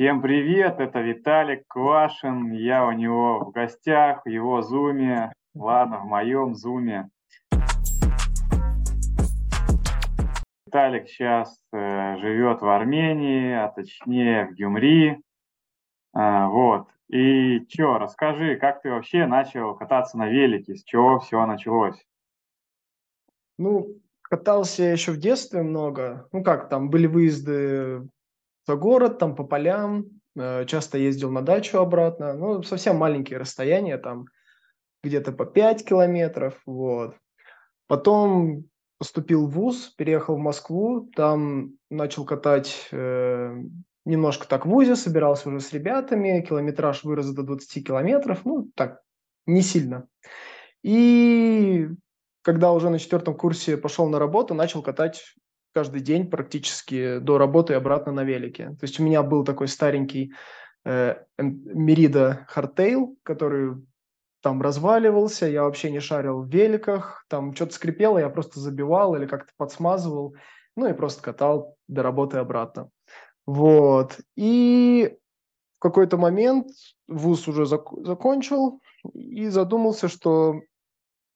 [0.00, 6.06] Всем привет, это Виталик Квашин, я у него в гостях, в его зуме, ладно, в
[6.06, 7.10] моем зуме.
[10.64, 15.20] Виталик сейчас э, живет в Армении, а точнее в Гюмри.
[16.14, 16.88] А, вот.
[17.10, 22.02] И что, расскажи, как ты вообще начал кататься на велике, с чего все началось?
[23.58, 26.26] Ну, катался я еще в детстве много.
[26.32, 28.08] Ну как, там были выезды
[28.66, 30.06] за город, там по полям,
[30.36, 34.26] э, часто ездил на дачу обратно, ну, совсем маленькие расстояния, там
[35.02, 37.16] где-то по 5 километров, вот.
[37.86, 38.64] Потом
[38.98, 43.56] поступил в ВУЗ, переехал в Москву, там начал катать э,
[44.04, 49.00] немножко так в ВУЗе, собирался уже с ребятами, километраж вырос до 20 километров, ну, так,
[49.46, 50.06] не сильно.
[50.82, 51.88] И
[52.42, 55.34] когда уже на четвертом курсе пошел на работу, начал катать
[55.72, 58.70] каждый день практически до работы и обратно на велике.
[58.70, 60.32] То есть у меня был такой старенький
[60.84, 63.76] э, Merida Hardtail, который
[64.42, 69.26] там разваливался, я вообще не шарил в великах, там что-то скрипело, я просто забивал или
[69.26, 70.34] как-то подсмазывал,
[70.76, 72.88] ну и просто катал до работы обратно.
[73.46, 74.18] Вот.
[74.36, 75.16] И
[75.76, 76.68] в какой-то момент
[77.06, 78.80] вуз уже зак- закончил
[79.12, 80.60] и задумался, что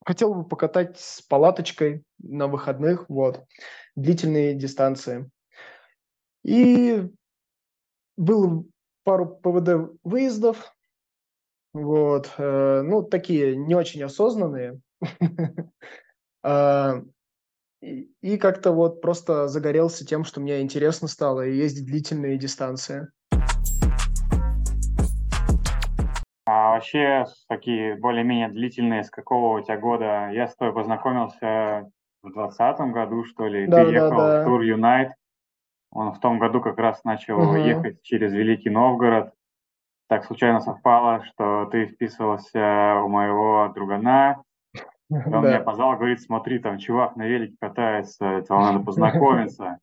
[0.04, 3.44] хотел бы покатать с палаточкой на выходных, вот,
[3.96, 5.30] длительные дистанции.
[6.44, 7.08] И
[8.16, 8.64] было
[9.04, 10.74] пару ПВД выездов,
[11.72, 14.80] вот, э, ну, такие не очень осознанные.
[16.46, 17.00] А,
[17.80, 23.08] и как-то вот просто загорелся тем, что мне интересно стало ездить длительные дистанции.
[26.46, 30.28] А вообще, такие более-менее длительные, с какого у тебя года?
[30.32, 31.90] Я с тобой познакомился
[32.24, 33.66] в двадцатом году, что ли.
[33.66, 34.40] Да, Ты да, ехал да.
[34.42, 35.12] в тур Юнайт.
[35.92, 37.56] Он в том году как раз начал Угу.
[37.56, 39.32] ехать через Великий Новгород.
[40.08, 44.42] Так случайно совпало, что ты вписывался у моего другана.
[44.74, 44.78] И
[45.10, 45.64] он меня Да.
[45.64, 49.78] позвал, говорит, смотри, там чувак на велике катается, это вам надо познакомиться.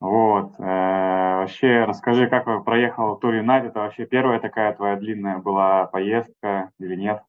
[0.00, 0.54] Вот.
[0.58, 3.64] э, Вообще, расскажи, как проехал тур Юнайт?
[3.64, 7.22] Это вообще первая такая твоя длинная была поездка или нет?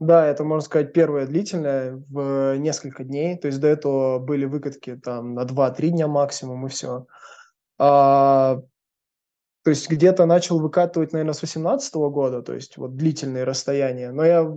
[0.00, 3.36] Да, это, можно сказать, первая длительная в несколько дней.
[3.36, 7.06] То есть до этого были выкатки там на 2-3 дня максимум и все.
[7.78, 8.60] А,
[9.64, 14.12] то есть где-то начал выкатывать, наверное, с 18 года, то есть вот длительные расстояния.
[14.12, 14.50] Но я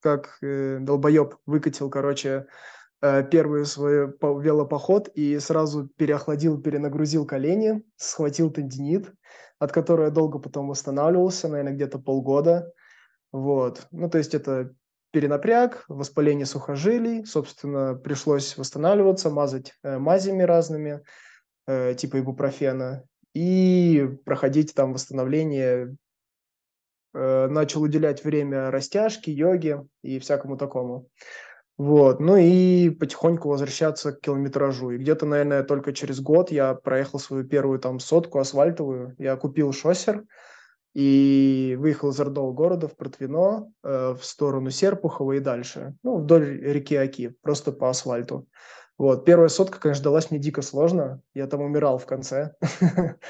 [0.00, 2.46] как э, долбоеб выкатил, короче,
[3.02, 9.12] э, первый свой по- велопоход и сразу переохладил, перенагрузил колени, схватил тендинит,
[9.58, 12.72] от которого я долго потом восстанавливался, наверное, где-то полгода.
[13.30, 13.86] Вот.
[13.90, 14.74] Ну, то есть это
[15.10, 21.02] перенапряг, воспаление сухожилий, собственно, пришлось восстанавливаться, мазать э, мазями разными,
[21.66, 25.96] э, типа ибупрофена, и проходить там восстановление.
[27.14, 31.08] Э, начал уделять время растяжке, йоге и всякому такому.
[31.78, 32.20] Вот.
[32.20, 34.90] Ну и потихоньку возвращаться к километражу.
[34.90, 39.14] И где-то, наверное, только через год я проехал свою первую там сотку асфальтовую.
[39.18, 40.24] Я купил шоссер
[40.96, 45.94] и выехал из родного города в Протвино э, в сторону Серпухова и дальше.
[46.02, 48.48] Ну, вдоль реки Оки, просто по асфальту.
[48.96, 49.26] Вот.
[49.26, 51.20] Первая сотка, конечно, далась мне дико сложно.
[51.34, 52.54] Я там умирал в конце.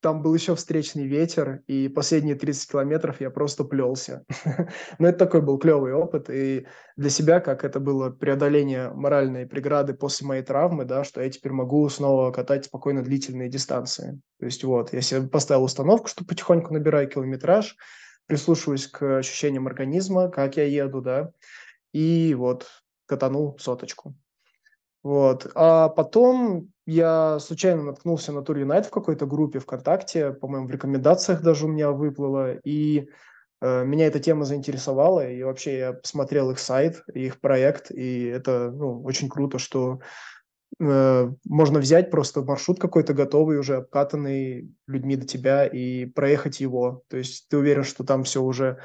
[0.00, 4.24] Там был еще встречный ветер, и последние 30 километров я просто плелся.
[5.00, 6.66] Но это такой был клевый опыт, и
[6.96, 11.52] для себя, как это было преодоление моральной преграды после моей травмы, да, что я теперь
[11.52, 14.20] могу снова катать спокойно длительные дистанции.
[14.38, 17.76] То есть вот, я себе поставил установку, что потихоньку набираю километраж,
[18.26, 21.32] прислушиваюсь к ощущениям организма, как я еду, да,
[21.92, 22.68] и вот
[23.06, 24.14] катанул соточку.
[25.02, 25.50] Вот.
[25.54, 31.42] А потом я случайно наткнулся на Тур Юнайт в какой-то группе ВКонтакте, по-моему, в рекомендациях
[31.42, 33.10] даже у меня выплыло, и
[33.60, 38.70] э, меня эта тема заинтересовала, и вообще я посмотрел их сайт, их проект, и это
[38.70, 40.00] ну, очень круто, что
[40.80, 47.02] э, можно взять просто маршрут какой-то готовый, уже обкатанный людьми до тебя, и проехать его.
[47.08, 48.78] То есть ты уверен, что там все уже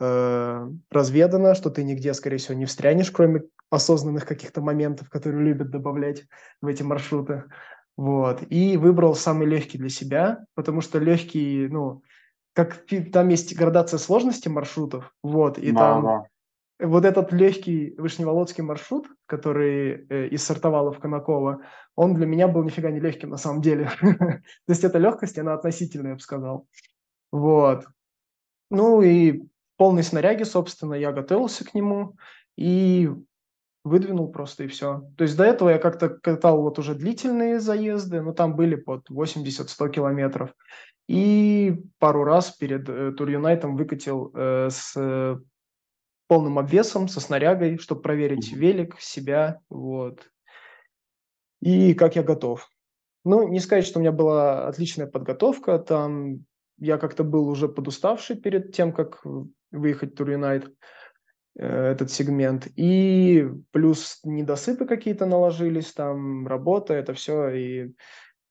[0.00, 5.70] э, разведано, что ты нигде, скорее всего, не встрянешь, кроме осознанных каких-то моментов, которые любят
[5.70, 6.24] добавлять
[6.60, 7.44] в эти маршруты.
[7.96, 8.42] Вот.
[8.50, 12.02] И выбрал самый легкий для себя, потому что легкий, ну,
[12.54, 16.24] как там есть градация сложности маршрутов, вот, и Да, там да.
[16.86, 21.62] вот этот легкий Вышневолодский маршрут, который э, из Сартовала в Конаково,
[21.96, 23.90] он для меня был нифига не легким на самом деле.
[24.00, 26.66] То есть эта легкость, она относительная, я бы сказал.
[27.32, 27.86] Вот.
[28.70, 32.16] Ну и в полной снаряге, собственно, я готовился к нему
[32.56, 33.10] и
[33.84, 35.04] выдвинул просто и все.
[35.16, 39.10] То есть до этого я как-то катал вот уже длительные заезды, но там были под
[39.10, 40.54] 80-100 километров.
[41.06, 45.36] И пару раз перед э, Тур Юнайтом выкатил э, с э,
[46.28, 50.30] полным обвесом, со снарягой, чтобы проверить велик, себя, вот.
[51.60, 52.70] И как я готов.
[53.24, 56.46] Ну, не сказать, что у меня была отличная подготовка, там
[56.78, 59.22] я как-то был уже подуставший перед тем, как
[59.70, 60.64] выехать в Тур Юнайт.
[60.64, 60.70] Э,
[61.56, 62.68] этот сегмент.
[62.76, 67.92] И плюс недосыпы какие-то наложились, там работа, это все, и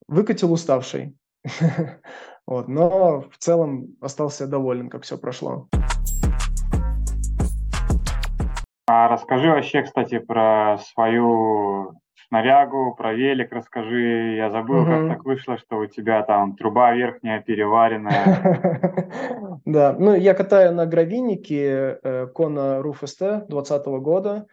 [0.07, 1.15] выкатил уставший.
[2.45, 5.69] Вот, но в целом остался доволен, как все прошло.
[8.85, 12.01] А расскажи вообще, кстати, про свою
[12.33, 14.35] снарягу, про велик расскажи.
[14.37, 14.85] Я забыл, угу.
[14.87, 19.09] как так вышло, что у тебя там труба верхняя переваренная.
[19.65, 24.45] Да, ну я катаю на гравийнике э, Kona Roof ST 2020 года.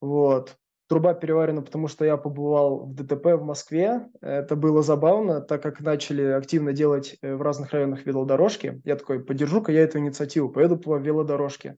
[0.00, 0.56] Вот.
[0.88, 4.06] Труба переварена, потому что я побывал в ДТП в Москве.
[4.22, 8.80] Это было забавно, так как начали активно делать э, в разных районах велодорожки.
[8.84, 11.76] Я такой, подержу-ка я эту инициативу, поеду по велодорожке.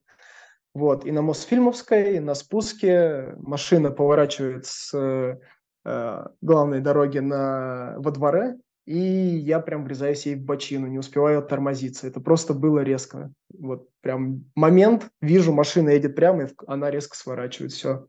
[0.79, 4.93] Вот, и на Мосфильмовской, на спуске машина поворачивает с
[5.83, 8.55] э, главной дороги на, во дворе,
[8.85, 12.07] и я прям врезаюсь ей в бочину, не успеваю оттормозиться.
[12.07, 13.29] Это просто было резко.
[13.53, 18.05] Вот прям момент, вижу, машина едет прямо, и она резко сворачивает, все.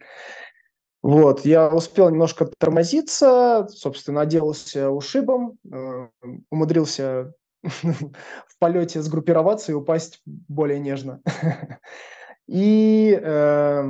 [1.03, 6.07] Вот, я успел немножко тормозиться, собственно, оделся ушибом, э,
[6.51, 7.35] умудрился
[7.65, 11.21] в полете сгруппироваться и упасть более нежно.
[12.51, 13.85] И э,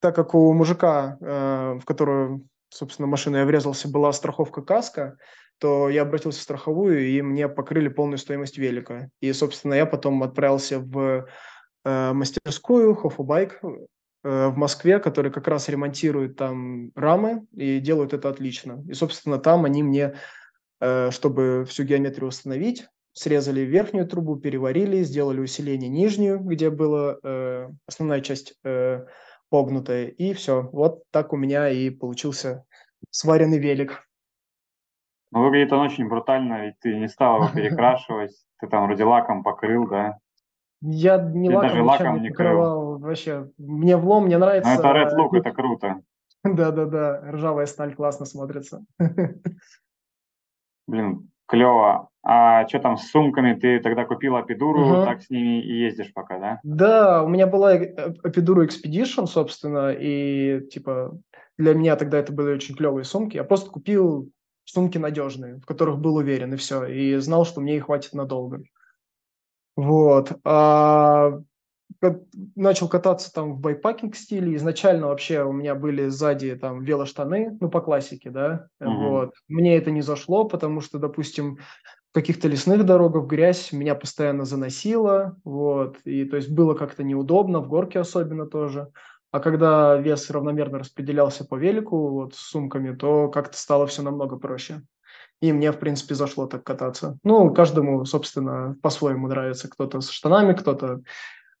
[0.00, 5.16] так как у мужика, э, в которую, собственно, машину я врезался, была страховка каска,
[5.58, 9.08] то я обратился в страховую, и мне покрыли полную стоимость велика.
[9.20, 11.28] И, собственно, я потом отправился в
[11.84, 13.68] э, мастерскую Хофубайк э,
[14.48, 18.82] в Москве, который как раз ремонтирует там рамы и делают это отлично.
[18.88, 20.16] И, собственно, там они мне,
[20.80, 22.88] э, чтобы всю геометрию установить,
[23.20, 29.04] срезали верхнюю трубу, переварили, сделали усиление нижнюю, где была э, основная часть э,
[29.50, 30.70] погнутая, и все.
[30.72, 32.64] Вот так у меня и получился
[33.10, 34.08] сваренный велик.
[35.32, 39.42] Ну, выглядит он очень брутально, и ты не стал его перекрашивать, ты там вроде лаком
[39.42, 40.16] покрыл, да?
[40.80, 43.50] Я не ты лаком, даже лаком не покрывал, вообще.
[43.58, 44.72] Мне влом, мне нравится.
[44.72, 46.00] Ну, это Red Look, это круто.
[46.44, 48.82] Да-да-да, ржавая сталь классно смотрится.
[50.86, 52.09] Блин, клево.
[52.22, 53.54] А что там с сумками?
[53.54, 55.04] Ты тогда купил Апидуру, угу.
[55.04, 56.60] так с ними и ездишь пока, да?
[56.62, 61.18] Да, у меня была Apidura Expedition, собственно, и типа
[61.56, 63.36] для меня тогда это были очень клевые сумки.
[63.36, 64.30] Я просто купил
[64.64, 68.62] сумки надежные, в которых был уверен, и все, и знал, что мне их хватит надолго.
[69.76, 70.32] Вот.
[70.44, 71.40] А
[72.54, 74.54] начал кататься там в bikepacking стиле.
[74.56, 79.08] Изначально вообще у меня были сзади там велоштаны, ну, по классике, да, угу.
[79.08, 79.34] вот.
[79.48, 81.58] Мне это не зашло, потому что, допустим,
[82.12, 87.68] каких-то лесных дорогах грязь меня постоянно заносила, вот, и то есть было как-то неудобно, в
[87.68, 88.90] горке особенно тоже.
[89.30, 94.36] А когда вес равномерно распределялся по велику, вот, с сумками, то как-то стало все намного
[94.36, 94.82] проще.
[95.40, 97.18] И мне, в принципе, зашло так кататься.
[97.22, 99.70] Ну, каждому, собственно, по-своему нравится.
[99.70, 101.00] Кто-то с штанами, кто-то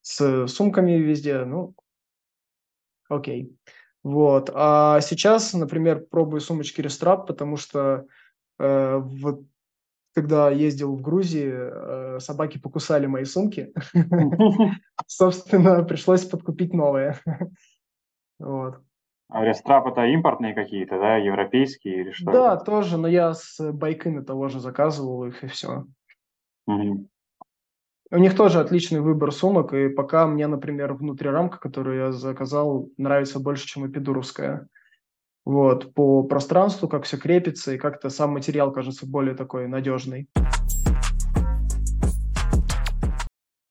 [0.02, 1.74] с сумками везде, ну,
[3.08, 3.56] окей.
[4.02, 4.50] Вот.
[4.52, 8.06] А сейчас, например, пробую сумочки Рестрап, потому что
[8.58, 9.42] э, вот
[10.14, 13.72] когда ездил в Грузии, э, собаки покусали мои сумки.
[15.06, 17.18] Собственно, пришлось подкупить новые.
[18.38, 18.80] Вот.
[19.28, 22.32] А Рестрап это импортные какие-то, да, европейские или что?
[22.32, 25.84] Да, тоже, но я с Байкына того же заказывал их и все.
[26.66, 27.08] Угу.
[28.12, 33.38] У них тоже отличный выбор сумок, и пока мне, например, внутрирамка, которую я заказал, нравится
[33.38, 34.66] больше, чем эпидуровская.
[35.44, 40.28] Вот, по пространству, как все крепится, и как-то сам материал кажется более такой надежный.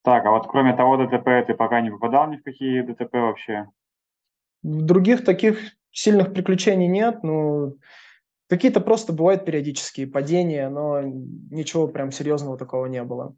[0.03, 3.67] Так, а вот кроме того ДТП ты пока не попадал ни в какие ДТП вообще?
[4.63, 5.59] Других таких
[5.91, 7.77] сильных приключений нет, ну,
[8.49, 13.35] какие-то просто бывают периодические падения, но ничего прям серьезного такого не было.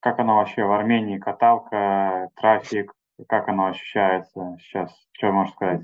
[0.00, 2.92] Как оно вообще в Армении, каталка, трафик,
[3.28, 4.90] как оно ощущается сейчас?
[5.12, 5.82] Что можешь сказать?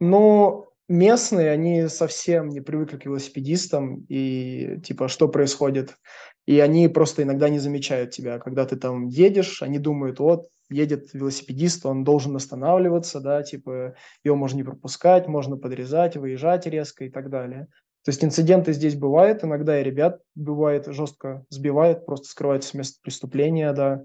[0.00, 5.96] Ну, местные, они совсем не привыкли к велосипедистам и типа что происходит.
[6.46, 8.38] И они просто иногда не замечают тебя.
[8.38, 14.36] Когда ты там едешь, они думают, вот, едет велосипедист, он должен останавливаться, да, типа его
[14.36, 17.68] можно не пропускать, можно подрезать, выезжать резко и так далее.
[18.04, 22.98] То есть инциденты здесь бывают, иногда и ребят бывает жестко сбивают, просто скрываются с места
[23.02, 24.04] преступления, да.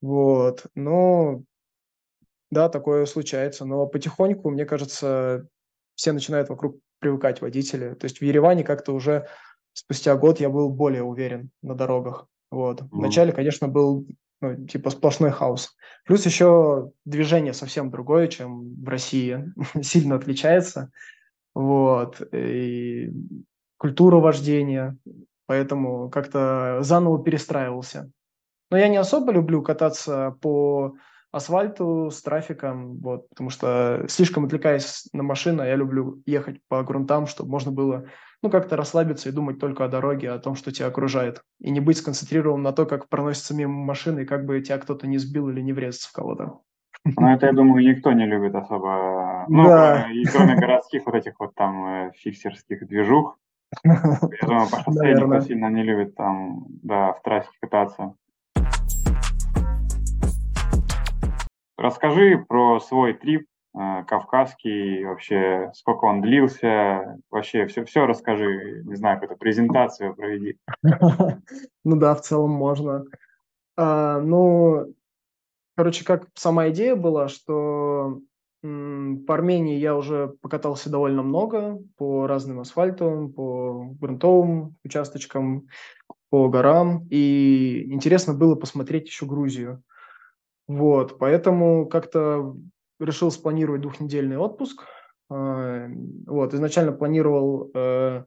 [0.00, 0.66] Вот.
[0.74, 1.42] Но
[2.50, 5.48] да, такое случается, но потихоньку, мне кажется,
[5.94, 7.94] все начинают вокруг привыкать водители.
[7.94, 9.26] То есть в Ереване как-то уже
[9.72, 12.26] спустя год я был более уверен на дорогах.
[12.50, 12.82] Вот.
[12.82, 12.88] Mm.
[12.92, 14.06] Вначале, конечно, был
[14.40, 15.76] ну, типа сплошной хаос.
[16.04, 20.90] Плюс еще движение совсем другое, чем в России, сильно отличается.
[21.54, 22.20] Вот.
[22.32, 23.10] И
[23.76, 24.96] культура вождения,
[25.46, 28.10] поэтому как-то заново перестраивался.
[28.70, 30.94] Но я не особо люблю кататься по
[31.34, 37.26] асфальту с трафиком, вот, потому что слишком отвлекаясь на машину, я люблю ехать по грунтам,
[37.26, 38.06] чтобы можно было
[38.42, 41.80] ну, как-то расслабиться и думать только о дороге, о том, что тебя окружает, и не
[41.80, 45.48] быть сконцентрированным на то, как проносится мимо машины, и как бы тебя кто-то не сбил
[45.48, 46.60] или не врезаться в кого-то.
[47.04, 49.46] Ну, это, я думаю, никто не любит особо.
[49.48, 50.08] Ну, да.
[50.10, 53.38] и кроме городских вот этих вот там э, фиксерских движух.
[53.84, 53.98] Я
[54.42, 58.14] думаю, по шоссе никто сильно не любит там, да, в трассе кататься.
[61.76, 68.94] Расскажи про свой трип э, кавказский, вообще, сколько он длился, вообще все, все расскажи, не
[68.94, 70.58] знаю, какую-то презентацию проведи.
[71.86, 73.04] Ну да, в целом можно.
[73.76, 74.94] А, ну,
[75.76, 78.20] короче, как сама идея была, что
[78.62, 85.68] по Армении я уже покатался довольно много по разным асфальтам, по грунтовым участочкам,
[86.30, 89.82] по горам, и интересно было посмотреть еще Грузию.
[90.66, 92.56] Вот, поэтому как-то
[92.98, 94.84] решил спланировать двухнедельный отпуск.
[95.30, 95.88] А,
[96.26, 98.24] вот, изначально планировал э,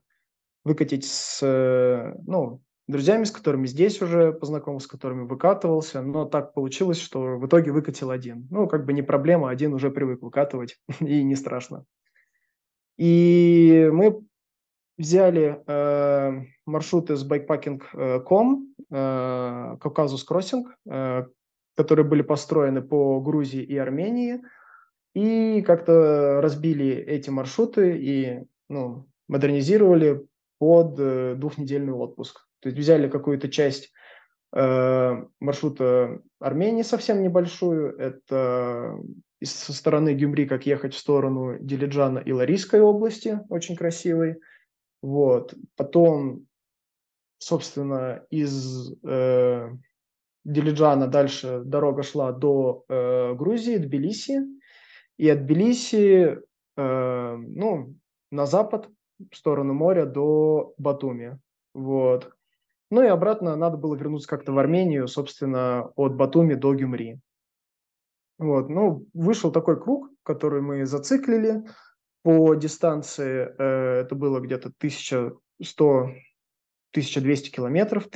[0.63, 6.53] выкатить с, э, ну, друзьями, с которыми здесь уже познакомился, с которыми выкатывался, но так
[6.53, 8.47] получилось, что в итоге выкатил один.
[8.49, 11.85] Ну, как бы не проблема, один уже привык выкатывать, и не страшно.
[12.97, 14.21] И мы
[14.97, 21.25] взяли э, маршрут из bikepacking.com, э, Кавказус Кроссинг, э,
[21.77, 24.41] которые были построены по Грузии и Армении,
[25.13, 30.25] и как-то разбили эти маршруты и ну, модернизировали
[30.57, 32.47] под э, двухнедельный отпуск.
[32.59, 33.93] То есть взяли какую-то часть
[34.55, 38.97] э, маршрута Армении совсем небольшую, это
[39.43, 44.37] со стороны Гюмри, как ехать в сторону Дилиджана и Ларийской области, очень красивый.
[45.03, 45.53] Вот.
[45.75, 46.47] Потом,
[47.37, 49.69] собственно, из э,
[50.47, 54.43] Дилиджана дальше дорога шла до э, Грузии, Тбилиси,
[55.17, 56.39] и от Тбилиси,
[56.77, 57.95] э, ну,
[58.31, 58.89] на запад,
[59.29, 61.37] в сторону моря, до Батуми.
[61.73, 62.31] Вот.
[62.89, 67.19] Ну и обратно надо было вернуться как-то в Армению, собственно, от Батуми до Гюмри.
[68.39, 71.65] Вот, ну, вышел такой круг, который мы зациклили
[72.23, 76.11] по дистанции, э, это было где-то 1100
[76.91, 78.07] 1200 километров,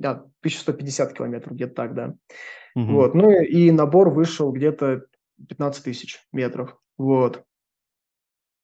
[0.00, 2.14] да, 1150 километров, где-то так, да.
[2.74, 2.92] Угу.
[2.92, 5.02] Вот, ну и набор вышел где-то
[5.48, 7.44] 15 тысяч метров, вот.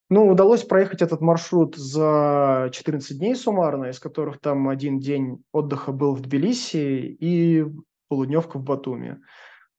[0.09, 5.90] Ну, удалось проехать этот маршрут за 14 дней суммарно, из которых там один день отдыха
[5.90, 7.66] был в Тбилиси и
[8.09, 9.21] полудневка в Батуми.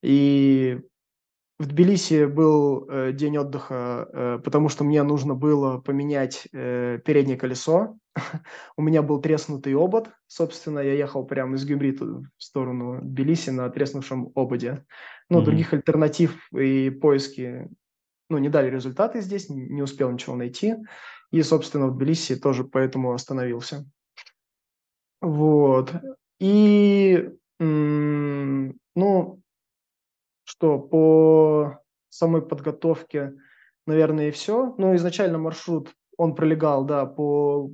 [0.01, 0.81] И
[1.59, 7.35] в Тбилиси был э, день отдыха, э, потому что мне нужно было поменять э, переднее
[7.35, 7.97] колесо.
[8.77, 10.11] У меня был треснутый обод.
[10.27, 14.85] Собственно, я ехал прямо из Гюмри в сторону Тбилиси на треснувшем ободе.
[15.29, 15.45] Но mm-hmm.
[15.45, 17.67] других альтернатив и поиски
[18.29, 20.75] ну, не дали результаты здесь, не успел ничего найти.
[21.31, 23.89] И, собственно, в Тбилиси тоже поэтому остановился.
[25.21, 25.91] Вот.
[26.39, 29.41] И, ну,
[30.57, 33.33] что по самой подготовке,
[33.85, 34.73] наверное, и все.
[34.77, 37.71] Ну, изначально маршрут, он пролегал, да, по...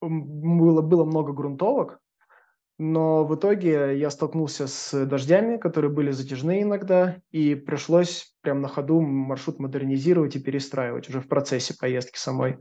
[0.00, 1.98] Было, было много грунтовок,
[2.78, 8.68] но в итоге я столкнулся с дождями, которые были затяжные иногда, и пришлось прямо на
[8.68, 12.58] ходу маршрут модернизировать и перестраивать уже в процессе поездки самой.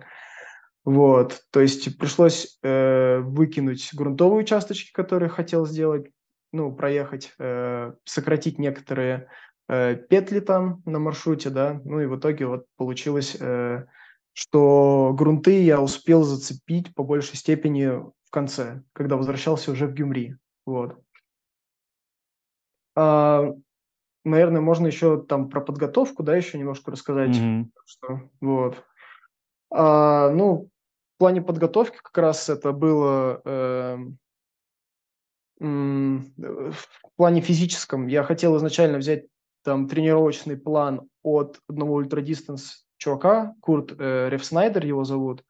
[0.85, 6.09] Вот, то есть пришлось э, выкинуть грунтовые участочки, которые хотел сделать,
[6.53, 9.27] ну, проехать, э, сократить некоторые
[9.67, 13.85] э, петли там на маршруте, да, ну и в итоге вот получилось, э,
[14.33, 20.37] что грунты я успел зацепить по большей степени в конце, когда возвращался уже в Гюмри,
[20.65, 20.97] вот.
[22.95, 23.51] А,
[24.23, 27.65] наверное, можно еще там про подготовку, да, еще немножко рассказать, mm-hmm.
[27.85, 28.83] что, вот.
[29.71, 30.69] А, ну,
[31.15, 33.41] в плане подготовки как раз это было...
[33.43, 33.97] Э,
[35.63, 39.25] в плане физическом я хотел изначально взять
[39.63, 45.43] там тренировочный план от одного ультрадистанс чувака, Курт э, Рефснайдер его зовут,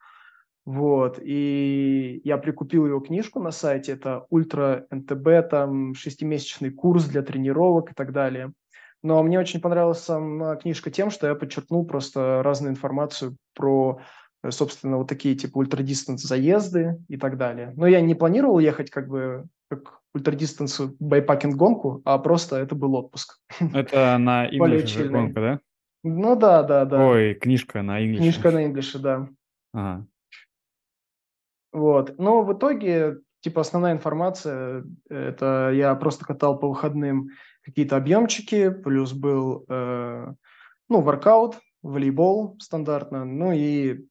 [0.65, 7.21] вот, и я прикупил его книжку на сайте, это Ультра НТБ, там шестимесячный курс для
[7.21, 8.53] тренировок и так далее.
[9.01, 13.99] Но мне очень понравилась сама книжка тем, что я подчеркнул просто разную информацию про,
[14.43, 17.73] э, собственно, вот такие типа ультрадистанс заезды и так далее.
[17.75, 19.45] Но я не планировал ехать как бы
[19.77, 23.39] как ультрадистанс байпакинг гонку, а просто это был отпуск.
[23.73, 25.59] Это на English гонка, да?
[26.03, 27.05] Ну да, да, да.
[27.05, 28.17] Ой, книжка на English.
[28.17, 29.29] Книжка на English, да.
[29.73, 30.05] Ага.
[31.71, 32.19] Вот.
[32.19, 37.29] Но в итоге, типа, основная информация, это я просто катал по выходным
[37.63, 40.33] какие-то объемчики, плюс был, э,
[40.89, 44.05] ну, воркаут, волейбол стандартно, ну и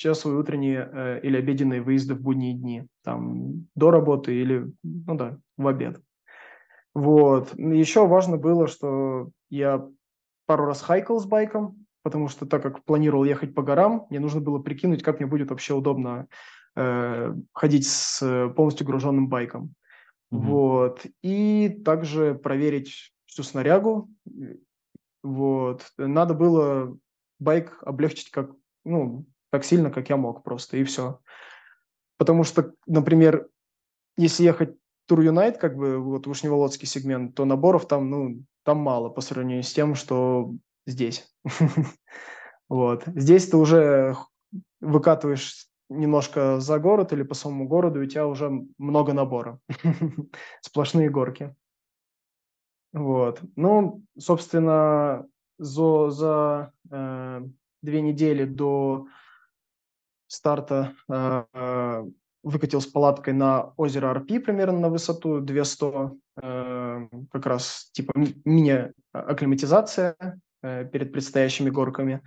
[0.00, 5.38] часовые утренние э, или обеденные выезды в будние дни, там, до работы или, ну да,
[5.58, 6.00] в обед.
[6.94, 7.52] Вот.
[7.58, 9.86] Еще важно было, что я
[10.46, 14.40] пару раз хайкал с байком, потому что так как планировал ехать по горам, мне нужно
[14.40, 16.28] было прикинуть, как мне будет вообще удобно
[16.76, 19.74] э, ходить с полностью груженным байком.
[20.32, 20.38] Mm-hmm.
[20.38, 21.06] Вот.
[21.22, 24.08] И также проверить всю снарягу.
[25.22, 25.92] Вот.
[25.98, 26.96] Надо было
[27.38, 28.50] байк облегчить как,
[28.86, 31.20] ну, так сильно, как я мог просто, и все.
[32.16, 33.48] Потому что, например,
[34.16, 34.76] если ехать
[35.06, 39.62] Тур Юнайт, как бы вот Вышневолодский сегмент, то наборов там, ну, там мало по сравнению
[39.62, 40.52] с тем, что
[40.86, 41.28] здесь.
[42.68, 43.02] Вот.
[43.16, 44.16] Здесь ты уже
[44.80, 49.58] выкатываешь немножко за город или по самому городу, и у тебя уже много набора.
[50.60, 51.52] Сплошные горки.
[52.92, 53.40] Вот.
[53.56, 55.26] Ну, собственно,
[55.58, 57.42] за, за э,
[57.82, 59.06] две недели до
[60.30, 62.04] старта э,
[62.42, 68.12] выкатил с палаткой на озеро Арпи примерно на высоту 200, э, как раз типа
[68.44, 70.16] мини-акклиматизация
[70.62, 72.22] э, перед предстоящими горками.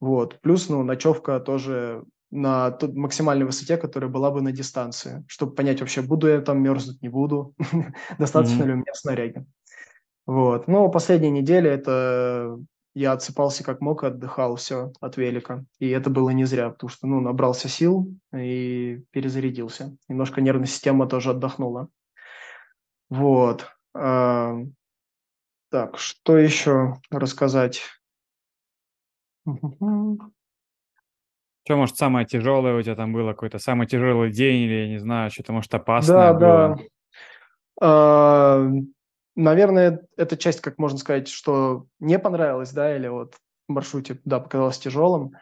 [0.00, 0.40] Вот.
[0.40, 5.80] Плюс, ну, ночевка тоже на той максимальной высоте, которая была бы на дистанции, чтобы понять
[5.80, 7.54] вообще, буду я там мерзнуть, не буду,
[8.18, 9.46] достаточно ли у меня снаряги.
[10.26, 10.66] Вот.
[10.66, 12.58] Но последняя неделя это
[12.96, 15.66] я отсыпался как мог, отдыхал все от велика.
[15.78, 19.94] И это было не зря, потому что, ну, набрался сил и перезарядился.
[20.08, 21.88] Немножко нервная система тоже отдохнула.
[23.10, 23.66] Вот.
[23.94, 24.54] А,
[25.70, 27.82] так, что еще рассказать?
[31.66, 33.32] Что, может, самое тяжелое у тебя там было?
[33.32, 36.78] Какой-то самый тяжелый день или, я не знаю, что-то, может, опасное да, было?
[37.80, 38.70] Да, да.
[39.36, 43.34] Наверное, эта часть, как можно сказать, что не понравилась, да, или вот
[43.68, 45.32] в маршруте, да, показалась тяжелым.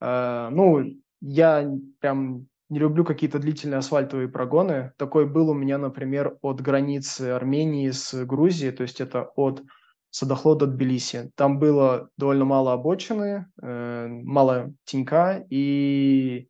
[0.00, 0.84] Э, ну,
[1.20, 4.92] я прям не люблю какие-то длительные асфальтовые прогоны.
[4.98, 9.62] Такой был у меня, например, от границы Армении с Грузией, то есть это от
[10.10, 11.30] Садохло до Тбилиси.
[11.36, 16.48] Там было довольно мало обочины, э, мало тенька и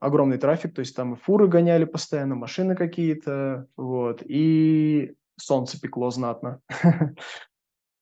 [0.00, 6.10] огромный трафик, то есть там и фуры гоняли постоянно, машины какие-то, вот, и солнце пекло
[6.10, 6.60] знатно.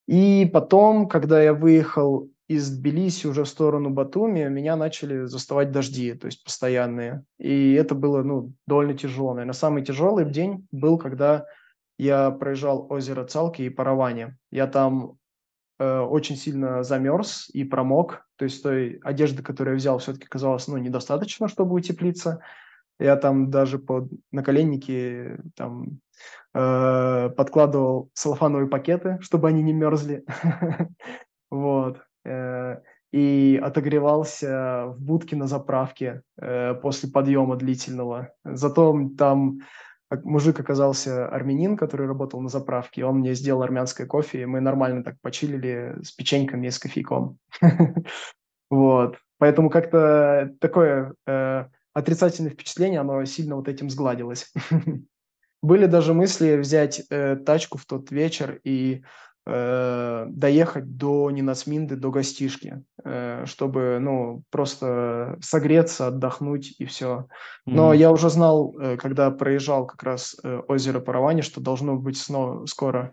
[0.09, 6.13] И потом, когда я выехал из Тбилиси уже в сторону Батуми, меня начали заставать дожди,
[6.15, 7.25] то есть постоянные.
[7.39, 9.33] И это было, ну, довольно тяжело.
[9.33, 11.47] Наверное, самый тяжелый день был, когда
[11.99, 14.37] я проезжал озеро Цалки и Паравани.
[14.51, 15.19] Я там
[15.79, 18.27] э, очень сильно замерз и промок.
[18.37, 22.43] То есть той одежды, которую я взял, все-таки казалось, ну, недостаточно, чтобы утеплиться.
[22.99, 26.01] Я там даже под наколенники там
[26.55, 30.25] э, подкладывал салфановые пакеты, чтобы они не мерзли.
[31.51, 32.01] Вот.
[32.25, 32.79] Э,
[33.13, 38.33] и отогревался в будке на заправке э, после подъема длительного.
[38.43, 39.59] Зато там
[40.25, 45.05] мужик оказался армянин, который работал на заправке, он мне сделал армянское кофе, и мы нормально
[45.05, 47.39] так почилили с печеньками и с кофейком.
[48.71, 49.19] Вот.
[49.37, 54.53] Поэтому как-то такое э, отрицательное впечатление, оно сильно вот этим сгладилось.
[55.63, 59.05] Были даже мысли взять э, тачку в тот вечер и
[59.47, 67.29] э, доехать до Нинасминды, до гостишки, э, чтобы, ну, просто согреться, отдохнуть и все.
[67.65, 67.97] Но mm-hmm.
[67.97, 72.67] я уже знал, э, когда проезжал как раз э, озеро Паравани, что должно быть снова,
[72.67, 73.13] скоро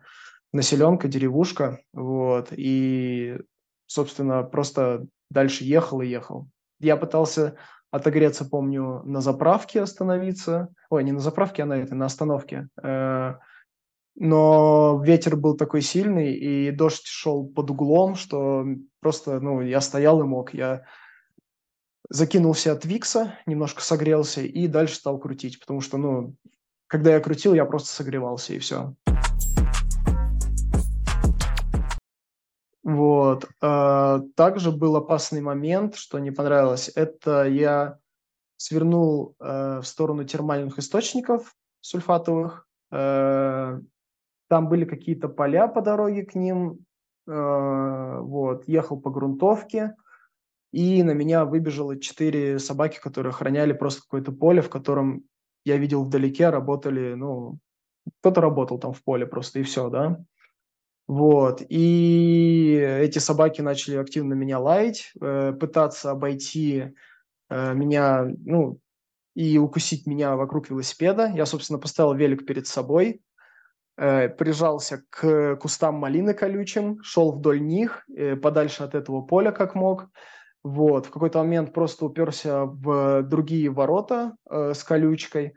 [0.52, 3.39] населенка, деревушка, вот, и,
[3.86, 6.48] собственно, просто дальше ехал и ехал.
[6.80, 7.58] Я пытался
[7.91, 10.69] отогреться, помню, на заправке остановиться.
[10.89, 12.67] Ой, не на заправке, а на этой, на остановке.
[12.82, 13.36] Э,
[14.15, 18.65] но ветер был такой сильный, и дождь шел под углом, что
[18.99, 20.54] просто, ну, я стоял и мог.
[20.54, 20.84] Я
[22.10, 26.36] закинулся от Викса, немножко согрелся и дальше стал крутить, потому что, ну,
[26.88, 28.95] когда я крутил, я просто согревался, и все.
[32.89, 33.47] Вот.
[33.62, 36.91] А, также был опасный момент, что не понравилось.
[36.95, 37.99] Это я
[38.58, 42.67] свернул э, в сторону термальных источников сульфатовых.
[42.91, 43.80] Э,
[44.49, 46.80] там были какие-то поля по дороге к ним,
[47.28, 49.95] э, вот, ехал по грунтовке,
[50.73, 55.25] и на меня выбежало четыре собаки, которые охраняли просто какое-то поле, в котором
[55.63, 57.60] я видел вдалеке, работали, ну,
[58.19, 60.19] кто-то работал там в поле просто, и все, да.
[61.10, 66.93] Вот, и эти собаки начали активно меня лаять, э, пытаться обойти
[67.50, 68.80] э, меня, ну,
[69.34, 71.32] и укусить меня вокруг велосипеда.
[71.36, 73.24] Я, собственно, поставил велик перед собой,
[73.98, 79.74] э, прижался к кустам малины колючим, шел вдоль них, э, подальше от этого поля, как
[79.74, 80.10] мог.
[80.62, 85.56] Вот, в какой-то момент просто уперся в другие ворота э, с колючкой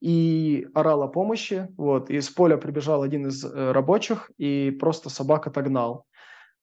[0.00, 1.68] и орал о помощи.
[1.76, 6.06] Вот, из поля прибежал один из э, рабочих и просто собак отогнал.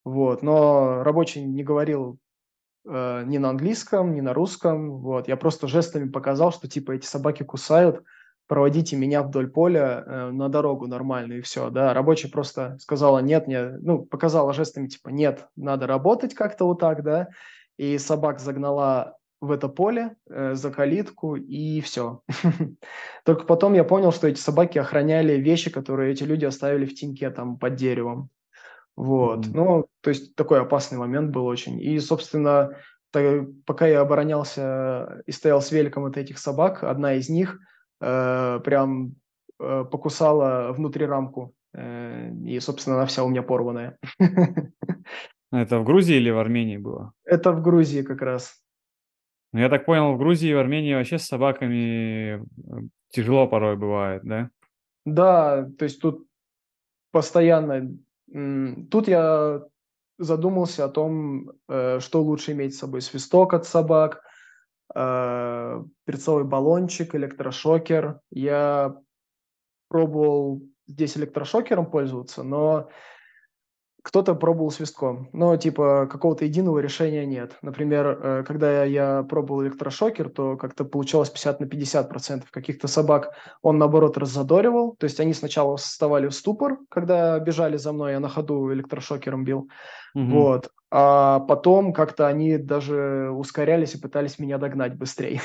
[0.03, 2.17] Вот, но рабочий не говорил
[2.87, 4.99] э, ни на английском, ни на русском.
[4.99, 8.03] Вот, я просто жестами показал, что типа эти собаки кусают,
[8.47, 11.93] проводите меня вдоль поля э, на дорогу нормально и все, да.
[11.93, 17.03] Рабочий просто сказала нет, не, ну показала жестами типа нет, надо работать как-то вот так,
[17.03, 17.27] да
[17.77, 22.21] и собак загнала в это поле э, за калитку, и все.
[23.25, 27.29] Только потом я понял, что эти собаки охраняли вещи, которые эти люди оставили в теньке
[27.29, 28.29] там под деревом.
[28.95, 29.45] Вот.
[29.45, 29.51] Mm-hmm.
[29.53, 31.79] Ну, то есть такой опасный момент был очень.
[31.79, 32.71] И, собственно,
[33.11, 37.59] так, пока я оборонялся и стоял с великом от этих собак, одна из них
[38.01, 39.13] э, прям
[39.59, 41.53] э, покусала внутри рамку.
[41.75, 43.97] Э, и, собственно, она вся у меня порванная.
[45.51, 47.13] Это в Грузии или в Армении было?
[47.23, 48.55] Это в Грузии как раз.
[49.57, 52.39] Ну, я так понял, в Грузии и в Армении вообще с собаками э,
[53.09, 54.51] тяжело порой бывает, да?
[55.03, 56.27] Да, то есть тут
[57.11, 57.91] постоянно...
[58.91, 59.63] Тут я
[60.19, 63.01] задумался о том, э, что лучше иметь с собой.
[63.01, 64.21] Свисток от собак,
[64.93, 68.19] э, перцовый баллончик, электрошокер.
[68.29, 68.95] Я
[69.87, 72.89] пробовал здесь электрошокером пользоваться, но
[74.07, 77.57] кто-то пробовал свистком, но типа какого-то единого решения нет.
[77.61, 82.49] Например, э, когда я пробовал электрошокер, то как-то получалось 50 на 50 процентов.
[82.49, 87.91] Каких-то собак он наоборот раззадоривал, то есть они сначала вставали в ступор, когда бежали за
[87.91, 89.67] мной, я на ходу электрошокером бил,
[90.15, 90.25] угу.
[90.25, 90.69] вот.
[90.89, 95.41] А потом как-то они даже ускорялись и пытались меня догнать быстрее.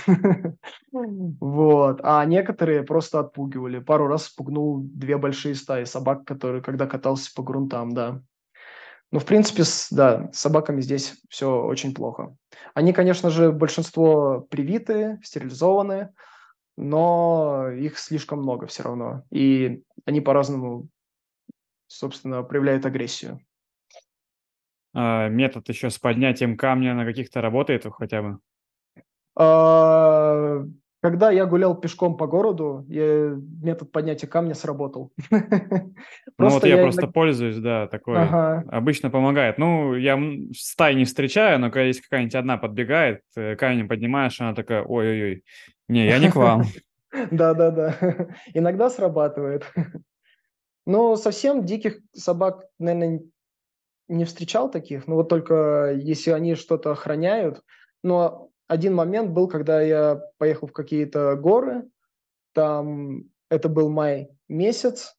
[1.40, 2.00] Вот.
[2.04, 3.80] А некоторые просто отпугивали.
[3.80, 8.22] Пару раз спугнул две большие стаи собак, которые, когда катался по грунтам, да.
[9.12, 12.34] Ну, в принципе, с, да, с собаками здесь все очень плохо.
[12.72, 16.14] Они, конечно же, большинство привитые, стерилизованные,
[16.78, 19.22] но их слишком много все равно.
[19.30, 20.88] И они по-разному,
[21.88, 23.40] собственно, проявляют агрессию.
[24.94, 28.38] А, метод еще с поднятием камня на каких-то работает хотя бы?
[29.36, 30.64] А,
[31.02, 35.12] когда я гулял пешком по городу, я, метод поднятия камня сработал.
[36.38, 38.18] Ну вот я, просто пользуюсь, да, такой.
[38.68, 39.58] Обычно помогает.
[39.58, 44.40] Ну, я в стае не встречаю, но когда есть какая-нибудь одна подбегает, э, камень поднимаешь,
[44.40, 45.44] она такая, ой-ой-ой,
[45.88, 46.64] не, я не к вам.
[47.30, 47.96] Да-да-да,
[48.54, 49.70] иногда срабатывает.
[50.86, 53.20] Но совсем диких собак, наверное,
[54.08, 55.06] не встречал таких.
[55.06, 57.62] Ну вот только если они что-то охраняют.
[58.02, 61.84] Но один момент был, когда я поехал в какие-то горы,
[62.54, 65.14] там это был май месяц,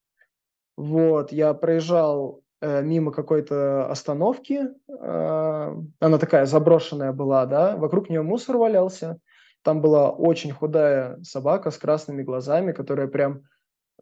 [0.75, 8.23] вот, я проезжал э, мимо какой-то остановки, э, она такая заброшенная была, да, вокруг нее
[8.23, 9.19] мусор валялся,
[9.61, 13.43] там была очень худая собака с красными глазами, которая прям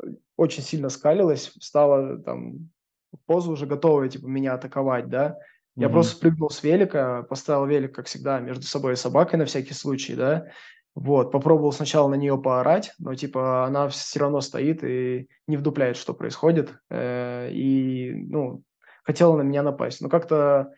[0.02, 2.70] э, очень сильно скалилась, стала там
[3.12, 5.40] в позу уже готовая, типа, меня атаковать, да,
[5.76, 5.92] я mm-hmm.
[5.92, 10.16] просто спрыгнул с велика, поставил велик, как всегда, между собой и собакой на всякий случай,
[10.16, 10.48] да.
[10.94, 15.96] Вот, попробовал сначала на нее поорать, но типа она все равно стоит и не вдупляет,
[15.96, 16.74] что происходит.
[16.90, 18.64] Э, и, ну,
[19.04, 20.02] хотела на меня напасть.
[20.02, 20.74] Но как-то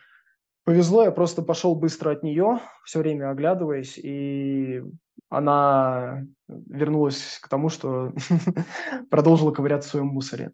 [0.66, 4.84] повезло, я просто пошел быстро от нее, все время оглядываясь, и
[5.30, 8.14] она вернулась к тому, что
[9.10, 10.52] продолжила ковыряться в своем мусоре.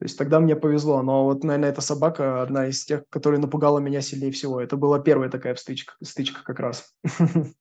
[0.00, 1.02] То есть тогда мне повезло.
[1.02, 4.58] Но вот, наверное, эта собака одна из тех, которая напугала меня сильнее всего.
[4.58, 6.94] Это была первая такая стычка, стычка как раз.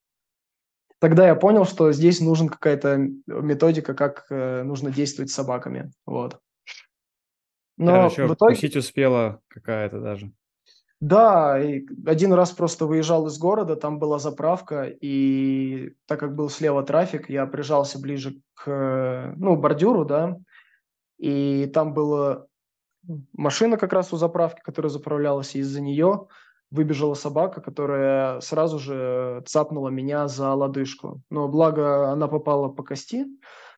[0.99, 5.91] Тогда я понял, что здесь нужна какая-то методика, как э, нужно действовать с собаками.
[6.05, 6.39] Вот.
[7.75, 8.53] Но еще в итоге...
[8.53, 10.31] Пустить успела какая-то даже.
[11.01, 16.49] Да, и один раз просто выезжал из города, там была заправка, и так как был
[16.49, 20.37] слева трафик, я прижался ближе к ну, бордюру, да,
[21.19, 22.47] и там была
[23.33, 26.27] машина как раз у заправки, которая заправлялась, и из-за нее
[26.71, 31.21] выбежала собака, которая сразу же цапнула меня за лодыжку.
[31.29, 33.25] Но благо она попала по кости,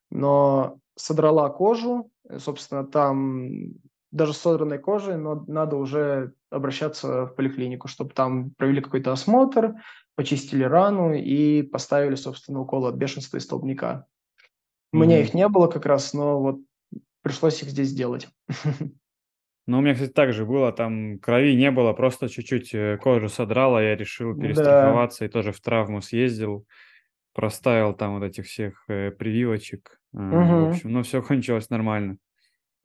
[0.09, 3.49] но содрала кожу, собственно, там
[4.11, 9.75] даже с содранной кожей, но надо уже обращаться в поликлинику, чтобы там провели какой-то осмотр,
[10.15, 14.05] почистили рану и поставили, собственно, укол от бешенства и столбняка.
[14.91, 14.99] У mm-hmm.
[14.99, 16.57] меня их не было как раз, но вот
[17.21, 18.27] пришлось их здесь сделать.
[19.67, 23.29] Ну, у меня, кстати, так же было, там крови не было, просто чуть-чуть э, кожу
[23.29, 25.25] содрала, я решил перестраховаться да.
[25.27, 26.65] и тоже в травму съездил,
[27.33, 30.01] проставил там вот этих всех э, прививочек.
[30.13, 30.21] Угу.
[30.23, 32.17] В общем, ну, все кончилось нормально.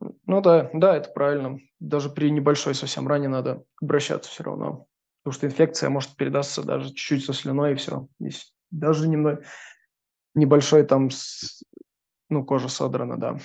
[0.00, 1.58] Ну да, да, это правильно.
[1.80, 4.86] Даже при небольшой совсем ране надо обращаться все равно.
[5.22, 8.06] Потому что инфекция может передаться даже чуть-чуть со слюной, и все.
[8.20, 9.42] Здесь даже немного,
[10.34, 11.08] небольшой там,
[12.28, 13.38] ну, кожа содрана, да.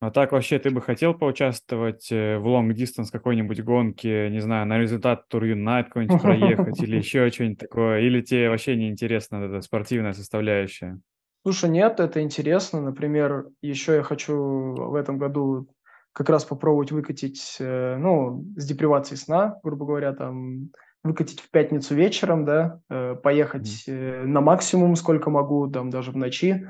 [0.00, 4.64] А так вообще ты бы хотел поучаствовать э, в long distance какой-нибудь гонке, не знаю,
[4.66, 8.00] на результат Тур Юнайт какой-нибудь проехать или еще что-нибудь такое?
[8.00, 11.00] Или тебе вообще не интересна эта спортивная составляющая?
[11.42, 12.80] Слушай, нет, это интересно.
[12.80, 15.68] Например, еще я хочу в этом году
[16.12, 20.70] как раз попробовать выкатить, э, ну, с депривацией сна, грубо говоря, там,
[21.02, 24.26] выкатить в пятницу вечером, да, э, поехать mm-hmm.
[24.26, 26.68] на максимум, сколько могу, там, даже в ночи.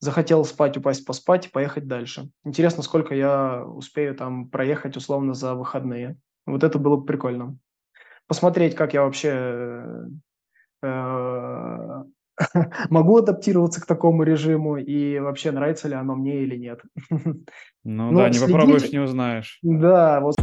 [0.00, 2.30] Захотел спать, упасть, поспать и поехать дальше.
[2.44, 6.18] Интересно, сколько я успею там проехать условно за выходные.
[6.46, 7.56] Вот это было бы прикольно.
[8.26, 9.84] Посмотреть, как я вообще
[12.90, 16.80] могу адаптироваться к такому режиму и вообще нравится ли оно мне или нет.
[17.86, 19.58] Ну, ну да, не попробуешь, не узнаешь.
[19.62, 20.36] Да, вот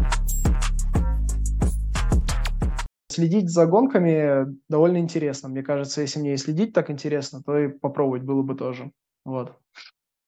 [3.11, 5.49] следить за гонками довольно интересно.
[5.49, 8.91] Мне кажется, если мне и следить так интересно, то и попробовать было бы тоже.
[9.25, 9.57] Вот.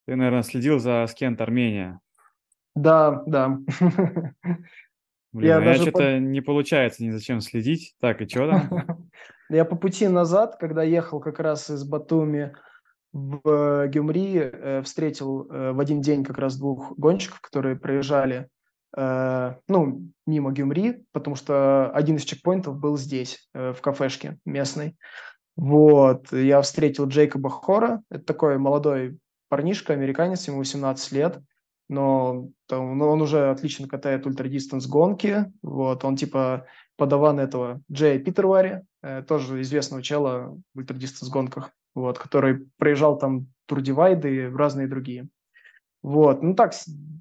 [0.05, 1.99] Ты, наверное, следил за Скент Армения.
[2.75, 3.59] Да, да.
[5.31, 6.19] Блин, я, а даже что-то по...
[6.19, 7.95] не получается ни зачем следить.
[7.99, 9.09] Так, и что там?
[9.49, 12.55] Я по пути назад, когда ехал как раз из Батуми
[13.13, 18.49] в э, Гюмри, э, встретил э, в один день как раз двух гонщиков, которые проезжали
[18.95, 24.95] ну, мимо Гюмри, потому что один из чекпоинтов был здесь, в кафешке местной.
[25.55, 31.39] Вот, я встретил Джейкоба Хора, это такой молодой парнишка, американец, ему 18 лет,
[31.89, 36.65] но там, ну, он уже отлично катает ультрадистанс гонки, вот, он типа
[36.97, 43.47] подаван этого Джея Питервари, э, тоже известного чела в ультрадистанс гонках, вот, который проезжал там
[43.67, 45.27] турдивайды и разные другие.
[46.01, 46.73] Вот, ну так,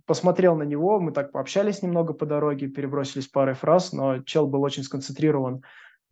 [0.07, 4.63] посмотрел на него, мы так пообщались немного по дороге, перебросились парой фраз, но чел был
[4.63, 5.63] очень сконцентрирован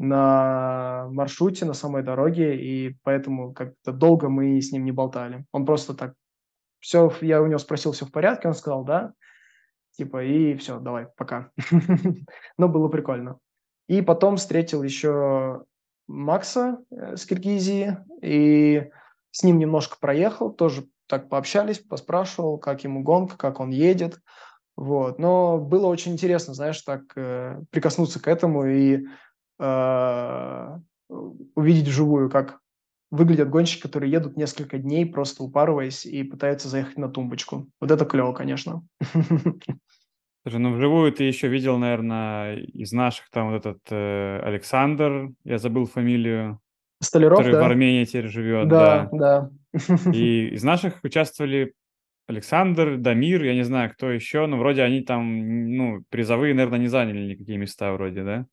[0.02, 5.44] на маршруте, на самой дороге, и поэтому как-то долго мы с ним не болтали.
[5.52, 6.14] Он просто так
[6.80, 9.12] все, я у него спросил, все в порядке, он сказал, да,
[9.92, 11.50] типа, и все, давай, пока.
[12.56, 13.38] Но было прикольно.
[13.88, 15.64] И потом встретил еще
[16.08, 18.90] Макса э, с Киргизии, и
[19.32, 24.18] с ним немножко проехал, тоже так пообщались, поспрашивал, как ему гонка, как он едет,
[24.76, 25.18] вот.
[25.18, 29.04] Но было очень интересно, знаешь, так э, прикоснуться к этому и
[29.60, 30.78] э,
[31.54, 32.60] увидеть вживую, как
[33.10, 37.68] выглядят гонщики, которые едут несколько дней, просто упарываясь и пытаются заехать на тумбочку.
[37.80, 38.82] Вот это клево, конечно.
[40.42, 45.58] Слушай, ну вживую ты еще видел, наверное, из наших там вот этот э, Александр, я
[45.58, 46.60] забыл фамилию,
[47.02, 47.62] Столяров, который да?
[47.62, 48.68] в Армении теперь живет.
[48.68, 49.50] Да, да.
[49.72, 50.10] да.
[50.12, 51.74] И из наших участвовали
[52.26, 56.88] Александр, Дамир, я не знаю, кто еще, но вроде они там, ну, призовые, наверное, не
[56.88, 58.46] заняли никакие места вроде, да?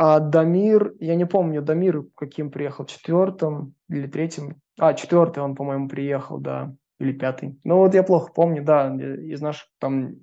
[0.00, 4.60] А Дамир, я не помню, Дамир каким приехал, четвертым или третьим?
[4.78, 7.58] А, четвертый он, по-моему, приехал, да, или пятый.
[7.64, 10.14] Ну вот я плохо помню, да, из наших там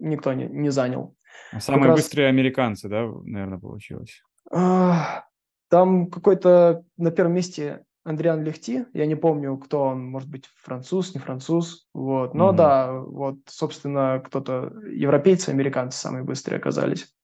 [0.00, 1.14] никто не, не занял.
[1.52, 2.00] А самые раз...
[2.00, 4.20] быстрые американцы, да, наверное, получилось?
[4.50, 5.22] А,
[5.68, 11.14] там какой-то на первом месте Андриан Лехти, я не помню, кто он, может быть, француз,
[11.14, 12.56] не француз, вот, но mm-hmm.
[12.56, 17.14] да, вот, собственно, кто-то, европейцы, американцы самые быстрые оказались.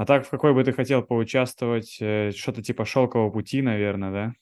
[0.00, 1.98] А так, в какой бы ты хотел поучаствовать?
[2.00, 4.32] Э, что-то типа «Шелкового пути», наверное, да?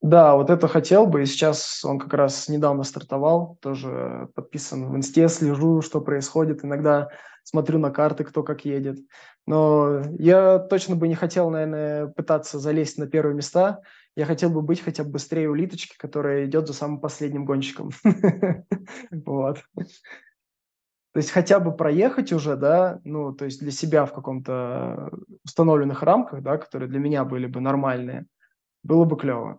[0.00, 1.22] Да, вот это хотел бы.
[1.22, 6.64] И сейчас он как раз недавно стартовал, тоже подписан в инсте, слежу, что происходит.
[6.64, 7.08] Иногда
[7.42, 9.00] смотрю на карты, кто как едет.
[9.44, 13.80] Но я точно бы не хотел, наверное, пытаться залезть на первые места.
[14.14, 17.90] Я хотел бы быть хотя бы быстрее улиточки, которая идет за самым последним гонщиком.
[19.10, 19.64] Вот.
[21.18, 25.10] То есть хотя бы проехать уже, да, ну, то есть для себя в каком-то
[25.44, 28.26] установленных рамках, да, которые для меня были бы нормальные,
[28.84, 29.58] было бы клево.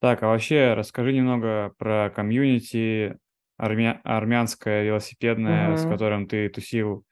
[0.00, 3.18] Так, а вообще расскажи немного про комьюнити
[3.58, 4.00] армя...
[4.04, 5.76] армянское велосипедное, угу.
[5.78, 7.02] с которым ты тусил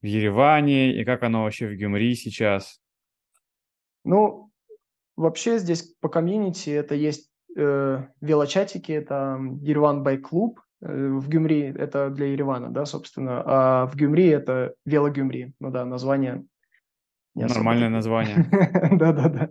[0.00, 2.80] в Ереване, и как оно вообще в Гюмри сейчас?
[4.02, 4.50] Ну,
[5.14, 11.62] вообще здесь по комьюнити это есть э, велочатики, это Ереван Байк Клуб, э, в Гюмри
[11.62, 16.44] это для Еревана, да, собственно, а в Гюмри это Велогюмри, ну да, название.
[17.34, 18.48] Нормальное название.
[18.92, 19.50] Да-да-да.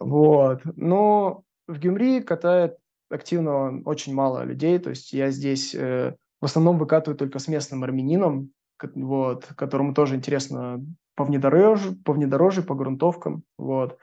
[0.00, 0.62] Вот.
[0.76, 2.76] Но в Гюмри катает
[3.10, 7.84] активно очень мало людей, то есть я здесь э, в основном выкатываю только с местным
[7.84, 8.50] армянином,
[8.94, 13.98] вот, которому тоже интересно по внедорожью, по внедорожью, по грунтовкам, вот.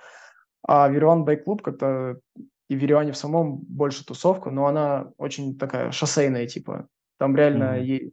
[0.67, 2.19] А Вирюан Байк-клуб как-то
[2.67, 6.87] и в Ереване в самом больше тусовка, но она очень такая шоссейная, типа.
[7.17, 8.11] Там реально mm-hmm.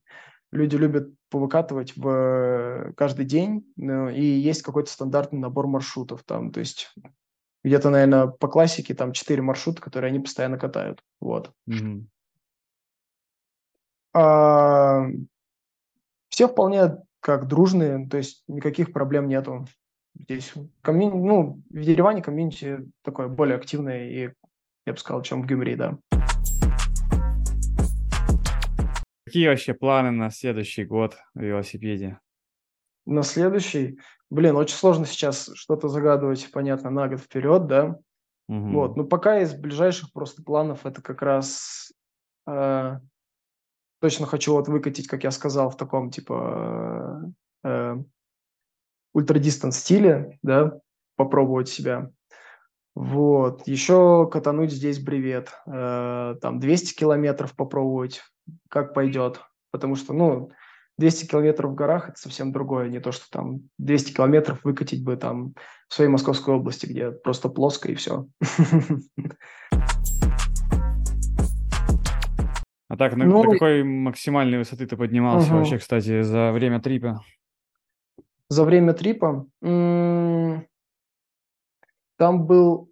[0.53, 6.61] люди любят повыкатывать в каждый день, ну, и есть какой-то стандартный набор маршрутов там, то
[6.61, 6.95] есть
[7.65, 11.53] где-то, наверное, по классике там четыре маршрута, которые они постоянно катают, вот.
[11.69, 12.05] Mm-hmm.
[14.15, 15.07] А,
[16.29, 19.67] все вполне как дружные, то есть никаких проблем нету.
[20.15, 24.33] Здесь комьюнити, ну, в Ереване комьюнити такое более активное и,
[24.87, 25.99] я бы сказал, чем в Гюмри, да.
[29.25, 32.19] Какие вообще планы на следующий год в велосипеде?
[33.07, 33.99] На следующий?
[34.31, 37.99] Блин, очень сложно сейчас что-то загадывать, понятно, на год вперед, да?
[38.49, 38.71] Угу.
[38.71, 41.93] Вот, ну пока из ближайших просто планов это как раз
[42.47, 42.99] э,
[44.01, 47.33] точно хочу вот выкатить, как я сказал, в таком типа
[47.65, 47.97] э,
[49.15, 50.79] ультрадистанс стиле, да,
[51.17, 52.11] попробовать себя.
[52.95, 53.67] Вот.
[53.67, 55.51] Еще катануть здесь бревет.
[55.67, 58.23] Э, там 200 километров попробовать,
[58.69, 59.41] как пойдет.
[59.71, 60.51] Потому что, ну,
[60.99, 62.89] 200 километров в горах– это совсем другое.
[62.89, 65.55] Не то, что там 200 километров выкатить бы там
[65.89, 68.27] в своей Московской области, где просто плоско и все.
[72.89, 75.57] А так, на, ну, какой максимальной высоты ты поднимался угу.
[75.57, 77.23] вообще, кстати, за время трипа?
[78.51, 79.47] За время трипа?
[79.63, 80.67] М-м-
[82.23, 82.89] там был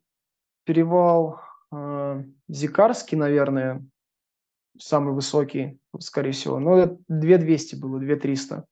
[0.65, 1.41] перевал
[1.73, 3.87] э- Зикарский, наверное,
[4.77, 6.59] самый высокий, скорее всего.
[6.59, 8.65] Но 2200 было, 2300.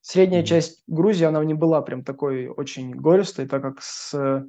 [0.00, 0.46] Средняя mm-hmm.
[0.46, 4.42] часть Грузии, она не была прям такой очень гористой, так как с э,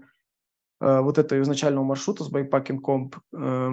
[0.80, 3.72] вот этого изначального маршрута, с Байпакин Комп, э,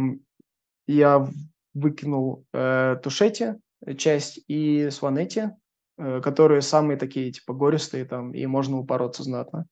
[0.86, 1.26] я
[1.72, 3.54] выкинул э, Тушети
[3.96, 5.52] часть и Сванети,
[5.96, 9.64] э, которые самые такие, типа, гористые там, и можно упороться знатно.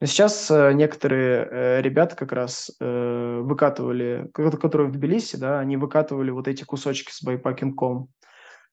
[0.00, 5.76] Но сейчас э, некоторые э, ребята как раз э, выкатывали, которые в Тбилиси, да, они
[5.76, 8.08] выкатывали вот эти кусочки с байпакинком.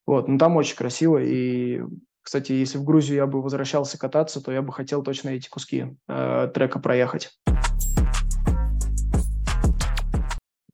[0.05, 1.81] Вот, ну там очень красиво, и,
[2.21, 5.97] кстати, если в Грузию я бы возвращался кататься, то я бы хотел точно эти куски
[6.07, 7.31] э, трека проехать.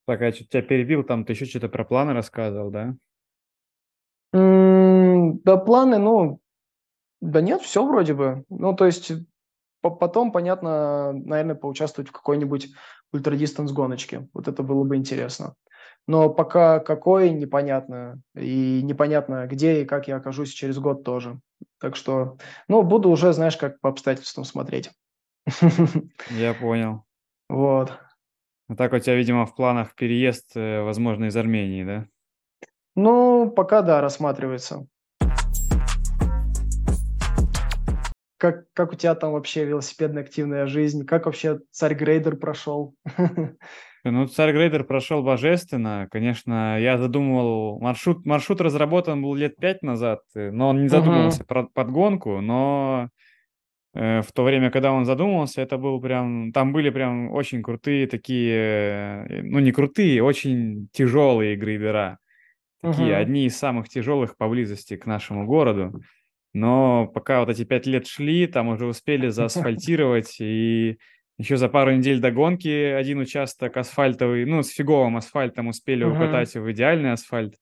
[0.05, 2.93] Так, я что-то тебя перебил, там ты еще что-то про планы рассказывал, да?
[4.33, 6.39] да, планы, ну,
[7.21, 8.43] да нет, все вроде бы.
[8.49, 9.13] Ну, то есть
[9.89, 12.69] потом, понятно, наверное, поучаствовать в какой-нибудь
[13.11, 14.27] ультрадистанс гоночке.
[14.33, 15.55] Вот это было бы интересно.
[16.07, 18.21] Но пока какой, непонятно.
[18.35, 21.39] И непонятно, где и как я окажусь через год тоже.
[21.79, 24.91] Так что, ну, буду уже, знаешь, как по обстоятельствам смотреть.
[26.29, 27.03] Я понял.
[27.49, 27.97] Вот.
[28.67, 32.07] А так у тебя, видимо, в планах переезд, э, возможно, из Армении, да?
[32.95, 34.87] Ну, пока да, рассматривается.
[38.41, 41.05] Как, как у тебя там вообще велосипедная активная жизнь?
[41.05, 42.95] Как вообще царь Грейдер прошел?
[44.03, 46.07] Ну, царь Грейдер прошел божественно.
[46.09, 47.79] Конечно, я задумывал...
[47.79, 51.45] Маршрут, маршрут разработан был лет пять назад, э, но он не задумывался uh-huh.
[51.45, 53.09] про подгонку, но
[53.93, 58.07] Э, в то время, когда он задумывался, это был прям, там были прям очень крутые
[58.07, 62.17] такие, э, ну не крутые, очень тяжелые грейдера.
[62.81, 63.15] Такие, uh-huh.
[63.15, 66.01] одни из самых тяжелых поблизости к нашему городу.
[66.53, 70.97] Но пока вот эти пять лет шли, там уже успели заасфальтировать, и
[71.37, 76.53] еще за пару недель до гонки один участок асфальтовый, ну, с фиговым асфальтом успели укатать
[76.55, 77.55] в идеальный асфальт.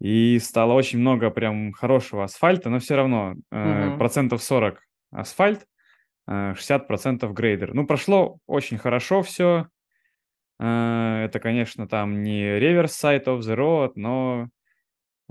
[0.00, 3.98] И стало очень много прям хорошего асфальта, но все равно uh-huh.
[3.98, 4.80] процентов 40
[5.12, 5.64] асфальт,
[6.28, 7.72] 60% э, грейдер.
[7.72, 9.68] Ну, прошло очень хорошо все.
[10.58, 14.48] Э, это, конечно, там не реверс сайт of the road, но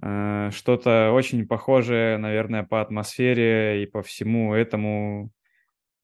[0.01, 5.31] что-то очень похожее, наверное, по атмосфере и по всему этому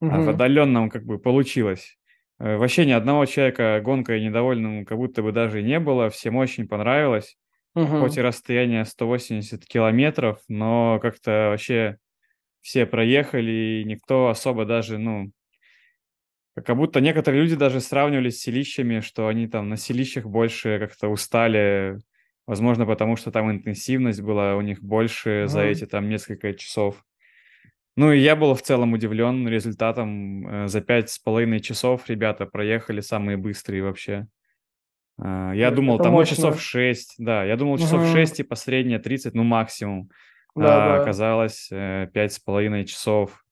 [0.00, 0.22] угу.
[0.22, 1.96] в отдаленном как бы получилось.
[2.38, 7.36] Вообще ни одного человека гонкой недовольным как будто бы даже не было, всем очень понравилось.
[7.74, 8.00] Угу.
[8.00, 11.98] Хоть и расстояние 180 километров, но как-то вообще
[12.60, 15.30] все проехали, и никто особо даже, ну,
[16.54, 21.08] как будто некоторые люди даже сравнивали с селищами, что они там на селищах больше как-то
[21.08, 21.98] устали,
[22.48, 25.48] возможно, потому что там интенсивность была у них больше mm-hmm.
[25.48, 27.04] за эти там несколько часов.
[27.94, 30.64] Ну и я был в целом удивлен результатом.
[30.64, 34.28] Э, за пять с половиной часов ребята проехали самые быстрые вообще.
[35.22, 38.12] Э, я это думал, там часов 6, да, я думал часов угу.
[38.12, 40.10] 6, типа средняя 30, ну максимум.
[40.56, 41.02] Да, а да.
[41.02, 43.44] оказалось э, пять с половиной часов.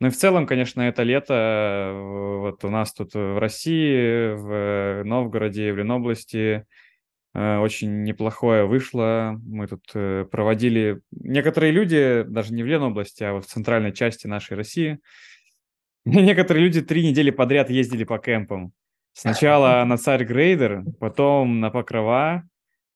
[0.00, 1.92] Ну и в целом, конечно, это лето
[2.40, 6.64] вот у нас тут в России, в Новгороде, в Ленобласти Э,
[7.34, 9.38] очень неплохое вышло.
[9.44, 11.00] Мы тут э, проводили...
[11.12, 14.98] Некоторые люди, даже не в Ленобласти, а в центральной части нашей России,
[16.04, 18.72] некоторые люди три недели подряд ездили по кемпам.
[19.12, 22.44] Сначала на Царь Грейдер, потом на Покрова,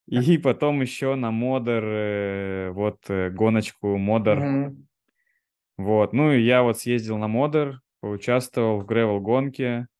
[0.07, 4.39] и потом еще на Модер, э, вот гоночку Модер.
[4.39, 4.77] Mm-hmm.
[5.77, 9.94] Вот, ну и я вот съездил на Модер, поучаствовал в гревел-гонке, Э,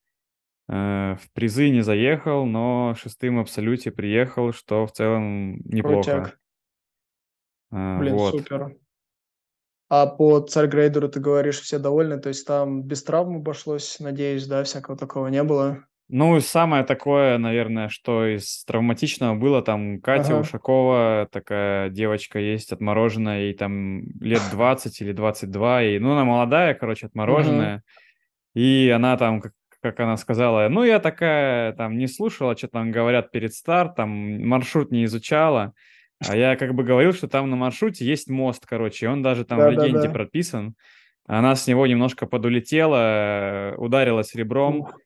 [0.67, 6.13] в призы не заехал, но шестым абсолюте приехал, что в целом неплохо.
[6.13, 6.39] Крутяк.
[7.75, 8.33] Э, Блин, вот.
[8.33, 8.77] супер.
[9.91, 14.65] А по царь-грейдеру ты говоришь, все довольны, то есть там без травм обошлось, надеюсь, да,
[14.65, 15.85] всякого такого не было?
[16.09, 20.41] Ну, самое такое, наверное, что из травматичного было, там Катя ага.
[20.41, 26.75] Ушакова, такая девочка есть, отмороженная, ей там лет 20 или 22, и, ну, она молодая,
[26.75, 27.83] короче, отмороженная, ага.
[28.55, 29.43] и она там
[29.85, 34.91] как она сказала, ну, я такая, там, не слушала, что там говорят перед стартом, маршрут
[34.91, 35.75] не изучала,
[36.27, 39.59] а я как бы говорил, что там на маршруте есть мост, короче, он даже там
[39.59, 40.11] да, в легенде да, да.
[40.11, 40.75] прописан.
[41.27, 44.99] Она с него немножко подулетела, ударилась ребром, Ух.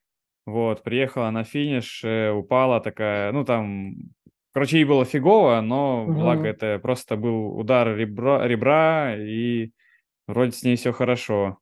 [0.46, 3.96] вот, приехала на финиш, э, упала такая, ну, там,
[4.52, 6.12] короче, ей было фигово, но, угу.
[6.12, 9.72] благо, это просто был удар ребра, ребра, и
[10.28, 11.58] вроде с ней все хорошо.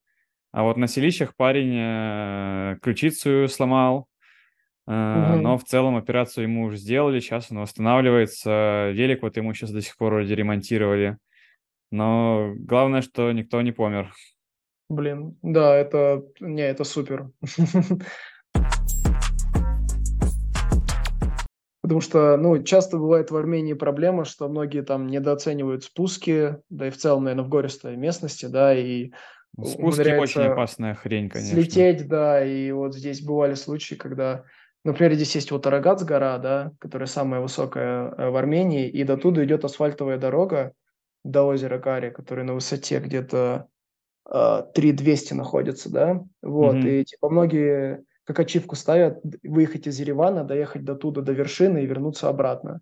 [0.51, 4.07] А вот на селищах парень э, ключицу сломал,
[4.85, 4.95] угу.
[4.95, 8.91] но в целом операцию ему уже сделали, сейчас он восстанавливается.
[8.91, 11.17] Велик вот ему сейчас до сих пор вроде ремонтировали.
[11.91, 14.13] Но главное, что никто не помер.
[14.89, 17.29] Блин, да, это, не, это супер.
[21.87, 26.91] Потому что, ну, часто бывает в Армении проблема, что многие там недооценивают спуски, да и
[26.91, 29.11] в целом, наверное, в гористой местности, да, и
[29.63, 31.55] Спуски очень опасная хрень, конечно.
[31.55, 34.43] Слететь, да, и вот здесь бывали случаи, когда,
[34.83, 39.17] например, здесь есть вот Арагац гора, да, которая самая высокая э, в Армении, и до
[39.17, 40.73] туда идет асфальтовая дорога
[41.23, 43.67] до озера Кари, которая на высоте где-то
[44.31, 47.01] э, 3200 находится, да, вот, mm-hmm.
[47.01, 51.87] и типа многие как ачивку ставят выехать из Еревана, доехать до туда, до вершины и
[51.87, 52.81] вернуться обратно,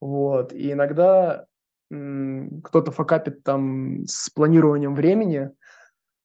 [0.00, 1.46] вот, и иногда
[1.90, 5.50] м- кто-то факапит там с планированием времени,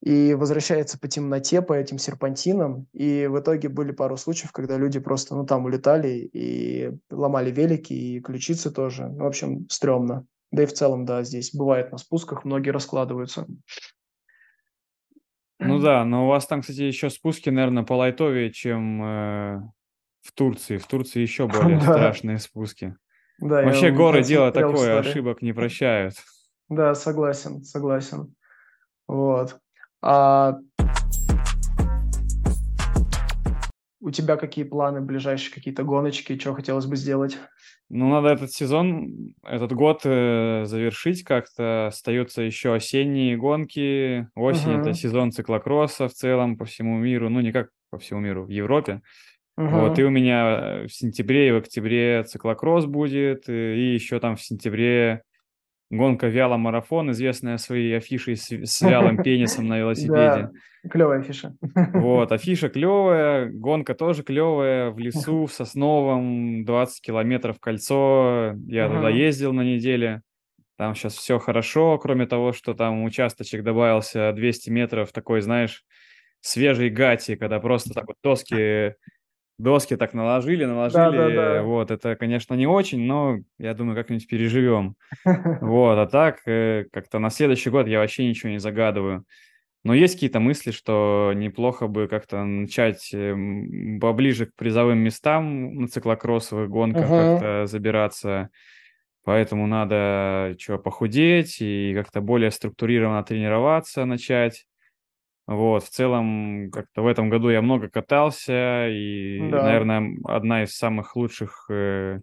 [0.01, 2.87] и возвращается по темноте, по этим серпантинам.
[2.93, 7.93] И в итоге были пару случаев, когда люди просто, ну, там улетали и ломали велики,
[7.93, 9.07] и ключицы тоже.
[9.07, 10.25] Ну, в общем, стрёмно.
[10.51, 13.47] Да и в целом, да, здесь бывает на спусках, многие раскладываются.
[15.59, 19.61] Ну да, но у вас там, кстати, еще спуски, наверное, по лайтовее, чем э,
[20.21, 20.77] в Турции.
[20.77, 22.95] В Турции еще более страшные спуски.
[23.39, 26.15] Да, Вообще горы дело такое, ошибок не прощают.
[26.69, 28.35] Да, согласен, согласен.
[29.07, 29.57] Вот.
[30.01, 30.57] А
[33.99, 37.37] у тебя какие планы, ближайшие какие-то гоночки, что хотелось бы сделать?
[37.89, 41.87] Ну, надо этот сезон, этот год э, завершить как-то.
[41.87, 44.27] Остаются еще осенние гонки.
[44.35, 44.81] Осень uh-huh.
[44.81, 47.29] это сезон циклокросса в целом по всему миру.
[47.29, 49.01] Ну, не как по всему миру, в Европе.
[49.57, 49.87] Uh-huh.
[49.87, 54.35] Вот, и у меня в сентябре и в октябре циклокросс будет, э, и еще там
[54.35, 55.23] в сентябре
[55.89, 60.09] Гонка вяло-марафон, известная своей афишей с, с вялым пенисом на велосипеде.
[60.13, 60.51] Да,
[60.89, 61.55] клевая афиша.
[61.93, 68.53] Вот, афиша клевая, гонка тоже клевая, в лесу, в Сосновом, 20 километров кольцо.
[68.67, 70.21] Я туда ездил на неделе.
[70.77, 75.83] Там сейчас все хорошо, кроме того, что там участочек добавился 200 метров, такой, знаешь,
[76.41, 78.93] свежей гати, когда просто так вот доски
[79.57, 81.01] доски так наложили, наложили.
[81.01, 81.63] Да, да, да.
[81.63, 84.95] Вот, это, конечно, не очень, но я думаю, как-нибудь переживем.
[85.61, 89.25] Вот, а так, э, как-то на следующий год я вообще ничего не загадываю.
[89.83, 95.87] Но есть какие-то мысли, что неплохо бы как-то начать эм, поближе к призовым местам на
[95.87, 97.33] циклокроссовых гонках uh-huh.
[97.33, 98.49] как-то забираться.
[99.23, 104.66] Поэтому надо что, похудеть и как-то более структурированно тренироваться начать.
[105.47, 109.63] Вот, в целом, как-то в этом году я много катался, и, да.
[109.63, 112.19] наверное, одна из самых лучших э,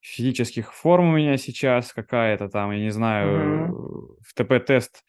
[0.00, 4.18] физических форм у меня сейчас какая-то там, я не знаю, угу.
[4.26, 5.02] в ТП-тест,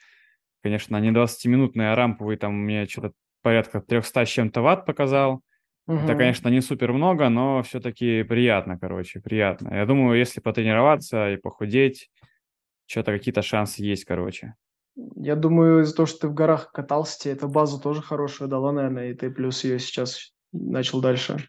[0.62, 5.42] конечно, не 20-минутный, а рамповый там мне что-то порядка 300 с чем-то ватт показал.
[5.88, 5.98] Угу.
[5.98, 9.74] Это, конечно, не супер много, но все-таки приятно, короче, приятно.
[9.76, 12.10] Я думаю, если потренироваться и похудеть,
[12.86, 14.54] что-то какие-то шансы есть, короче.
[14.96, 18.72] Я думаю, из-за того, что ты в горах катался, тебе эта база тоже хорошая дала,
[18.72, 21.48] наверное, и ты плюс ее сейчас начал дальше.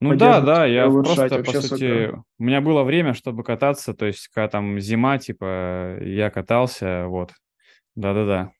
[0.00, 2.22] Ну да, да, я просто, по сути, супер.
[2.38, 7.32] у меня было время, чтобы кататься, то есть, когда там зима, типа, я катался, вот.
[7.94, 8.50] Да-да-да.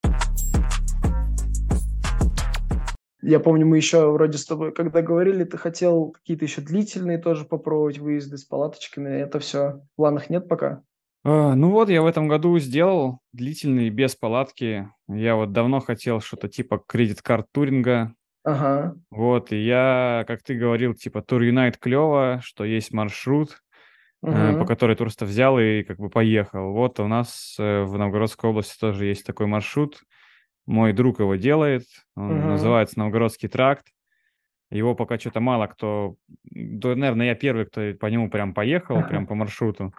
[3.21, 7.47] Я помню, мы еще вроде с тобой, когда говорили, ты хотел какие-то еще длительные тоже
[7.47, 9.09] попробовать выезды с палаточками.
[9.09, 10.83] Это все в планах нет пока?
[11.25, 14.91] А, ну вот, я в этом году сделал длительный без палатки.
[15.09, 18.15] Я вот давно хотел что-то типа кредит-карт туринга.
[18.45, 18.95] Ага.
[19.11, 23.63] Вот, и я, как ты говорил, типа Тур Юнайт клево, что есть маршрут,
[24.23, 26.73] uh по которой просто взял и как бы поехал.
[26.73, 30.03] Вот у нас э, в Новгородской области тоже есть такой маршрут.
[30.67, 31.85] Мой друг его делает,
[32.17, 33.87] он uh называется Новгородский тракт.
[34.71, 36.17] Его пока что-то мало кто...
[36.43, 39.95] Да, наверное, я первый, кто по нему прям поехал, прям по маршруту.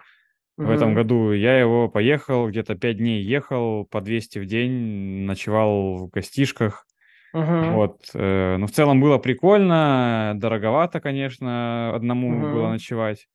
[0.56, 6.06] В этом году я его поехал, где-то пять дней ехал, по 200 в день, ночевал
[6.06, 6.86] в гостишках.
[7.34, 8.10] uh Вот.
[8.14, 13.28] Э, ну, в целом было прикольно, дороговато, конечно, одному uh было ночевать.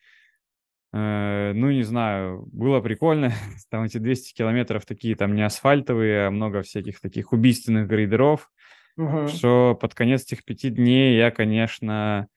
[0.93, 3.32] Э, ну, не знаю, было прикольно.
[3.69, 8.49] Там эти 200 километров такие, там не асфальтовые, а много всяких таких убийственных грейдеров.
[8.97, 12.28] uh Что под конец этих пяти дней я, конечно,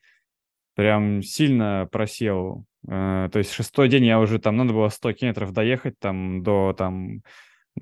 [0.75, 2.67] прям сильно просел.
[2.89, 6.75] Э, то есть шестой день я уже там, надо было 100 километров доехать там до
[6.77, 7.23] там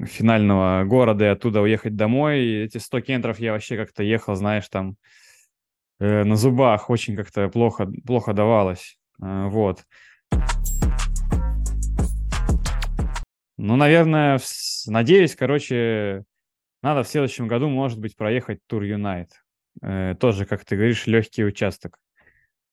[0.01, 2.41] финального города и оттуда уехать домой.
[2.41, 4.97] И эти 100 километров я вообще как-то ехал, знаешь, там
[6.01, 8.99] э, на зубах очень как-то плохо, плохо давалось.
[9.23, 9.85] Э, вот.
[13.59, 14.41] Ну, наверное,
[14.87, 16.25] надеюсь, короче,
[16.83, 19.31] надо в следующем году, может быть, проехать Тур Юнайт.
[19.83, 21.99] Э, тоже, как ты говоришь, легкий участок.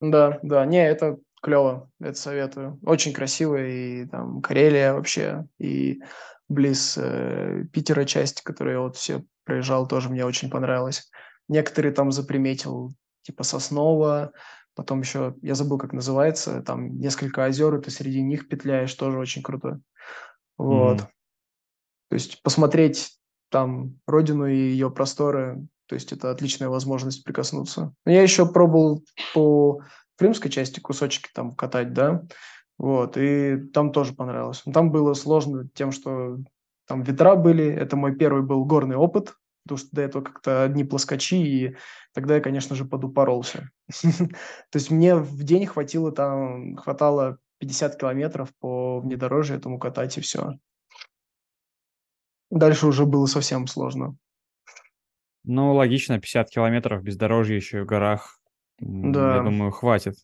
[0.00, 2.78] Да, да, не, это клево, это советую.
[2.84, 6.00] Очень красиво, и там Карелия вообще, и
[6.48, 11.10] близ э, Питера часть, которую я вот все проезжал, тоже мне очень понравилось.
[11.48, 14.32] Некоторые там заприметил, типа Соснова,
[14.74, 19.18] потом еще, я забыл, как называется, там несколько озер, и ты среди них петляешь, тоже
[19.18, 19.80] очень круто.
[20.58, 21.00] Вот.
[21.00, 21.08] Mm-hmm.
[22.10, 23.16] То есть посмотреть
[23.50, 27.92] там родину и ее просторы то есть это отличная возможность прикоснуться.
[28.06, 29.02] Я еще пробовал
[29.34, 29.80] по
[30.20, 32.22] крымской части кусочки там катать, да,
[32.76, 34.60] вот, и там тоже понравилось.
[34.66, 36.36] Но там было сложно тем, что
[36.86, 40.84] там ветра были, это мой первый был горный опыт, потому что до этого как-то одни
[40.84, 41.76] плоскочи, и
[42.12, 43.70] тогда я, конечно же, подупоролся.
[43.88, 50.20] То есть мне в день хватило там, хватало 50 километров по внедорожью этому катать, и
[50.20, 50.58] все.
[52.50, 54.16] Дальше уже было совсем сложно.
[55.44, 58.39] Ну, логично, 50 километров бездорожья еще в горах.
[58.80, 59.36] Да.
[59.36, 60.14] Я думаю, хватит.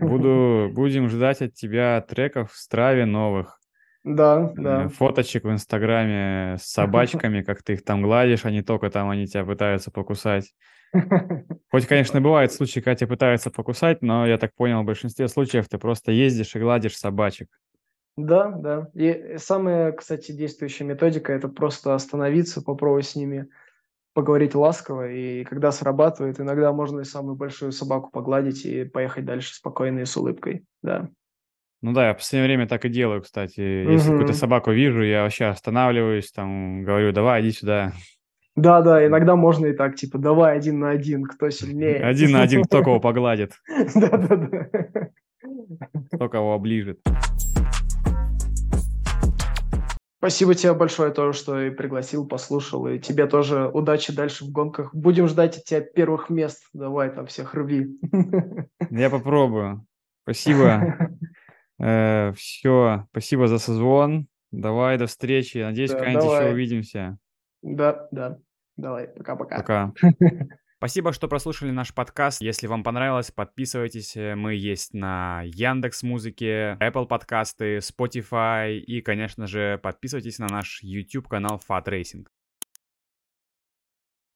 [0.00, 3.60] Буду, будем ждать от тебя треков в Страве новых.
[4.02, 4.88] Да, да.
[4.88, 9.26] Фоточек в Инстаграме с собачками, как ты их там гладишь, а не только там они
[9.26, 10.52] тебя пытаются покусать.
[11.70, 15.68] Хоть, конечно, бывают случаи, когда тебя пытаются покусать, но я так понял, в большинстве случаев
[15.68, 17.48] ты просто ездишь и гладишь собачек.
[18.16, 18.88] Да, да.
[18.94, 23.48] И самая, кстати, действующая методика– это просто остановиться, попробовать с ними
[24.16, 29.52] поговорить ласково, и когда срабатывает, иногда можно и самую большую собаку погладить и поехать дальше
[29.54, 31.10] спокойно и с улыбкой, да.
[31.82, 33.60] Ну да, я в последнее время так и делаю, кстати.
[33.60, 34.20] Если угу.
[34.20, 37.92] какую-то собаку вижу, я вообще останавливаюсь, там, говорю, давай, иди сюда.
[38.54, 41.96] Да, да, иногда можно и так, типа, давай один на один, кто сильнее.
[42.02, 43.52] Один на один, кто кого погладит.
[43.94, 44.68] Да, да, да.
[46.10, 47.00] Кто кого оближет.
[50.18, 52.86] Спасибо тебе большое тоже, что и пригласил, послушал.
[52.88, 54.94] И тебе тоже удачи дальше в гонках.
[54.94, 56.64] Будем ждать от тебя первых мест.
[56.72, 57.98] Давай там всех рви.
[58.90, 59.86] Я попробую.
[60.22, 61.10] Спасибо.
[61.78, 63.06] Э, Все.
[63.10, 64.28] Спасибо за созвон.
[64.50, 65.58] Давай, до встречи.
[65.58, 67.18] Надеюсь, когда-нибудь еще увидимся.
[67.60, 68.38] Да, да.
[68.78, 69.56] Давай, пока-пока.
[69.58, 69.92] Пока.
[70.78, 72.42] Спасибо, что прослушали наш подкаст.
[72.42, 74.14] Если вам понравилось, подписывайтесь.
[74.14, 81.28] Мы есть на Яндекс Музыке, Apple подкасты, Spotify и, конечно же, подписывайтесь на наш YouTube
[81.28, 82.26] канал Fat Racing.